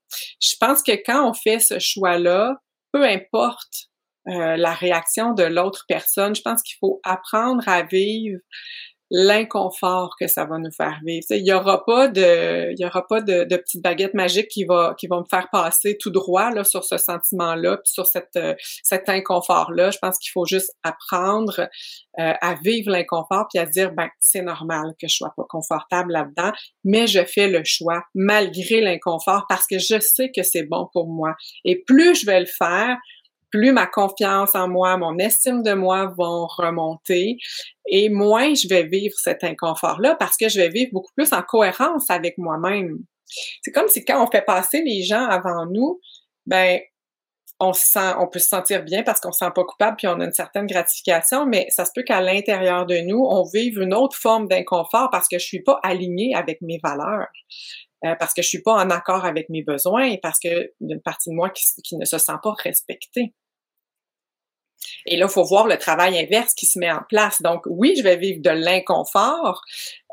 je 0.41 0.55
pense 0.59 0.83
que 0.83 0.93
quand 1.05 1.29
on 1.29 1.35
fait 1.35 1.61
ce 1.61 1.79
choix-là, 1.79 2.57
peu 2.93 3.05
importe 3.05 3.89
euh, 4.29 4.57
la 4.57 4.73
réaction 4.73 5.33
de 5.33 5.45
l'autre 5.45 5.85
personne, 5.87 6.35
je 6.35 6.43
pense 6.43 6.63
qu'il 6.63 6.77
faut 6.81 7.01
apprendre 7.05 7.69
à 7.69 7.83
vivre 7.83 8.41
l'inconfort 9.11 10.17
que 10.19 10.27
ça 10.27 10.45
va 10.45 10.59
nous 10.59 10.73
faire 10.73 10.99
vivre. 11.05 11.25
Il 11.31 11.47
y 11.47 11.53
aura 11.53 11.85
pas 11.85 12.09
de, 12.09 12.75
il 12.77 12.91
pas 13.09 13.21
de, 13.21 13.45
de 13.45 13.57
petite 13.57 13.83
baguette 13.83 14.15
magique 14.15 14.49
qui 14.49 14.65
va, 14.65 14.95
qui 14.99 15.07
va 15.07 15.19
me 15.19 15.27
faire 15.31 15.49
passer 15.51 15.97
tout 15.99 16.11
droit 16.11 16.51
là 16.51 16.65
sur 16.65 16.85
ce 16.85 16.99
sentiment-là, 16.99 17.77
puis 17.79 17.93
sur 17.93 18.07
cette, 18.07 18.37
euh, 18.37 18.55
cet 18.83 19.09
inconfort-là. 19.09 19.91
Je 19.91 19.99
pense 19.99 20.19
qu'il 20.19 20.31
faut 20.33 20.45
juste 20.45 20.73
apprendre 20.83 21.69
euh, 22.19 22.33
à 22.41 22.55
vivre 22.55 22.91
l'inconfort 22.91 23.47
puis 23.53 23.61
à 23.61 23.67
dire 23.67 23.93
ben 23.93 24.09
c'est 24.19 24.43
normal 24.43 24.95
que 25.01 25.07
je 25.07 25.17
sois 25.17 25.33
pas 25.37 25.45
confortable 25.49 26.13
là-dedans, 26.13 26.53
mais 26.85 27.07
je 27.07 27.25
fais 27.25 27.49
le 27.49 27.63
choix 27.65 28.03
malgré 28.15 28.81
l'inconfort 28.81 29.45
parce 29.49 29.67
que 29.67 29.79
je 29.79 30.01
sais 30.01 30.31
que 30.35 30.43
c'est 30.43 30.65
bon 30.65 30.89
pour 30.93 31.09
moi. 31.09 31.35
Et 31.65 31.83
plus 31.87 32.21
je 32.21 32.27
vais 32.27 32.41
le 32.41 32.47
faire, 32.47 32.97
plus 33.57 33.73
ma 33.73 33.87
confiance 33.87 34.55
en 34.55 34.69
moi, 34.69 34.97
mon 34.99 35.19
estime 35.19 35.63
de 35.63 35.73
moi 35.73 36.13
vont 36.17 36.47
remonter 36.47 37.39
et 37.89 38.11
moins 38.11 38.55
je 38.55 38.69
vais 38.69 38.85
vivre 38.85 39.15
cet 39.17 39.45
inconfort-là 39.45 40.15
parce 40.19 40.37
que 40.37 40.49
je 40.49 40.61
vais 40.61 40.69
vivre 40.69 40.91
beaucoup 40.93 41.13
plus 41.17 41.33
en 41.33 41.43
cohérence 41.43 42.11
avec 42.11 42.37
moi-même. 42.37 42.99
C'est 43.63 43.73
comme 43.73 43.89
si 43.89 44.05
quand 44.05 44.23
on 44.23 44.31
fait 44.31 44.45
passer 44.45 44.83
les 44.83 45.03
gens 45.03 45.25
avant 45.25 45.67
nous, 45.67 46.01
ben 46.45 46.81
on 47.59 47.73
se 47.73 48.31
peut 48.31 48.39
se 48.39 48.49
sentir 48.49 48.83
bien 48.83 49.03
parce 49.03 49.19
qu'on 49.19 49.33
se 49.33 49.39
sent 49.39 49.51
pas 49.55 49.65
coupable 49.65 49.97
puis 49.97 50.07
on 50.07 50.21
a 50.21 50.25
une 50.27 50.33
certaine 50.33 50.67
gratification, 50.67 51.47
mais 51.47 51.67
ça 51.71 51.87
se 51.87 51.91
peut 51.95 52.03
qu'à 52.03 52.21
l'intérieur 52.21 52.85
de 52.85 52.99
nous, 52.99 53.25
on 53.27 53.45
vive 53.45 53.81
une 53.81 53.95
autre 53.95 54.17
forme 54.17 54.47
d'inconfort 54.47 55.09
parce 55.11 55.27
que 55.27 55.39
je 55.39 55.47
suis 55.47 55.63
pas 55.63 55.81
alignée 55.83 56.35
avec 56.35 56.61
mes 56.61 56.79
valeurs. 56.83 57.29
Euh, 58.05 58.15
parce 58.19 58.35
que 58.35 58.43
je 58.43 58.49
suis 58.49 58.61
pas 58.61 58.75
en 58.75 58.91
accord 58.91 59.25
avec 59.25 59.49
mes 59.49 59.63
besoins, 59.63 60.17
parce 60.23 60.39
que 60.39 60.49
y 60.49 60.93
a 60.93 60.95
une 60.95 61.01
partie 61.01 61.31
de 61.31 61.35
moi 61.35 61.49
qui 61.51 61.97
ne 61.97 62.05
se 62.05 62.19
sent 62.19 62.37
pas 62.43 62.53
respectée. 62.63 63.33
Et 65.07 65.17
là, 65.17 65.27
il 65.29 65.33
faut 65.33 65.45
voir 65.45 65.67
le 65.67 65.77
travail 65.77 66.19
inverse 66.19 66.55
qui 66.55 66.67
se 66.67 66.79
met 66.79 66.91
en 66.91 67.03
place. 67.09 67.43
Donc, 67.43 67.63
oui, 67.67 67.95
je 67.97 68.03
vais 68.03 68.17
vivre 68.17 68.41
de 68.43 68.51
l'inconfort, 68.51 69.63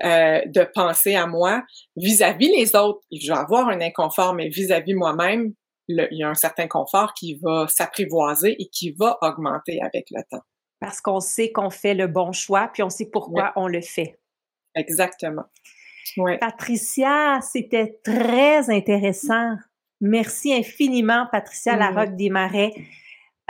euh, 0.03 0.41
de 0.45 0.67
penser 0.73 1.15
à 1.15 1.27
moi 1.27 1.63
vis-à-vis 1.95 2.49
les 2.49 2.75
autres. 2.75 3.01
Je 3.11 3.31
vais 3.31 3.39
avoir 3.39 3.67
un 3.69 3.81
inconfort, 3.81 4.33
mais 4.33 4.49
vis-à-vis 4.49 4.93
moi-même, 4.93 5.53
il 5.87 6.07
y 6.11 6.23
a 6.23 6.29
un 6.29 6.35
certain 6.35 6.67
confort 6.67 7.13
qui 7.13 7.39
va 7.41 7.67
s'apprivoiser 7.67 8.55
et 8.59 8.67
qui 8.69 8.91
va 8.91 9.17
augmenter 9.21 9.79
avec 9.81 10.07
le 10.11 10.21
temps. 10.29 10.43
Parce 10.79 11.01
qu'on 11.01 11.19
sait 11.19 11.51
qu'on 11.51 11.69
fait 11.69 11.93
le 11.93 12.07
bon 12.07 12.31
choix, 12.31 12.69
puis 12.73 12.83
on 12.83 12.89
sait 12.89 13.09
pourquoi 13.11 13.53
on 13.55 13.67
le 13.67 13.81
fait. 13.81 14.19
Exactement. 14.75 15.43
Patricia, 16.39 17.39
c'était 17.41 17.99
très 18.03 18.69
intéressant. 18.69 19.55
Merci 20.01 20.53
infiniment, 20.53 21.27
Patricia 21.31 21.75
Larocque 21.75 22.15
des 22.15 22.29
Marais. 22.29 22.73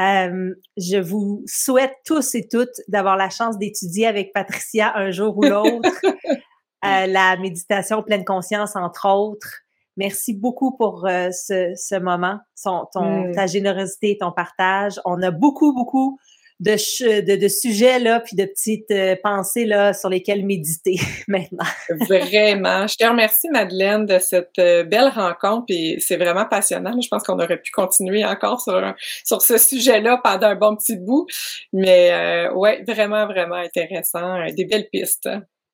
Euh, 0.04 0.54
je 0.76 0.98
vous 0.98 1.44
souhaite 1.46 1.96
tous 2.06 2.36
et 2.36 2.48
toutes 2.48 2.82
d'avoir 2.88 3.16
la 3.16 3.30
chance 3.30 3.58
d'étudier 3.58 4.08
avec 4.08 4.34
Patricia 4.34 4.92
un 4.96 5.12
jour 5.12 5.38
ou 5.38 5.44
l'autre 5.44 5.90
euh, 6.04 7.06
la 7.08 7.38
méditation 7.38 8.04
pleine 8.04 8.26
conscience, 8.26 8.76
entre 8.76 9.08
autres. 9.08 9.62
Merci 9.96 10.34
beaucoup 10.34 10.76
pour 10.76 11.06
euh, 11.08 11.30
ce, 11.32 11.74
ce, 11.76 11.96
moment, 11.96 12.40
son, 12.56 12.88
ton, 12.92 13.32
ta 13.32 13.46
générosité 13.46 14.12
et 14.12 14.18
ton 14.18 14.32
partage. 14.32 15.00
On 15.06 15.22
a 15.22 15.32
beaucoup, 15.32 15.74
beaucoup 15.74 16.20
de, 16.64 17.22
de, 17.22 17.36
de, 17.36 17.48
sujets 17.48 18.00
là, 18.00 18.22
puis 18.22 18.36
de 18.36 18.46
petites 18.46 18.90
euh, 18.92 19.16
pensées 19.22 19.66
là 19.66 19.94
sur 19.94 20.10
lesquelles 20.10 20.46
méditer 20.46 20.98
maintenant. 21.28 21.66
vraiment. 21.90 22.88
Je 22.88 22.96
te 22.96 23.06
remercie 23.06 23.50
Madeleine 23.50 24.06
de 24.06 24.20
cette 24.20 24.58
euh, 24.60 24.84
belle 24.84 25.10
rencontre 25.10 25.66
et 25.70 25.98
c'est 26.00 26.16
vraiment 26.16 26.46
passionnant. 26.46 27.00
Je 27.00 27.08
pense 27.08 27.24
qu'on 27.24 27.40
aurait 27.40 27.62
pu 27.62 27.72
continuer 27.72 28.24
encore 28.24 28.62
sur 28.62 28.82
sur 29.26 29.42
ce 29.42 29.58
sujet-là 29.58 30.22
pendant 30.24 30.48
un 30.48 30.56
bon 30.56 30.76
petit 30.76 30.96
bout, 30.98 31.28
mais 31.74 32.12
euh, 32.12 32.54
ouais, 32.54 32.84
vraiment 32.88 33.26
vraiment 33.26 33.56
intéressant, 33.56 34.46
des 34.56 34.66
belles 34.66 34.88
pistes. 34.92 35.30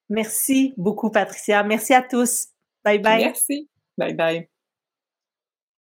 Merci 0.09 0.73
beaucoup 0.75 1.11
Patricia. 1.11 1.61
Merci 1.63 1.93
à 1.93 2.01
tous. 2.01 2.47
Bye 2.83 2.99
bye. 2.99 3.25
Merci. 3.25 3.69
Bye 3.97 4.13
bye. 4.15 4.58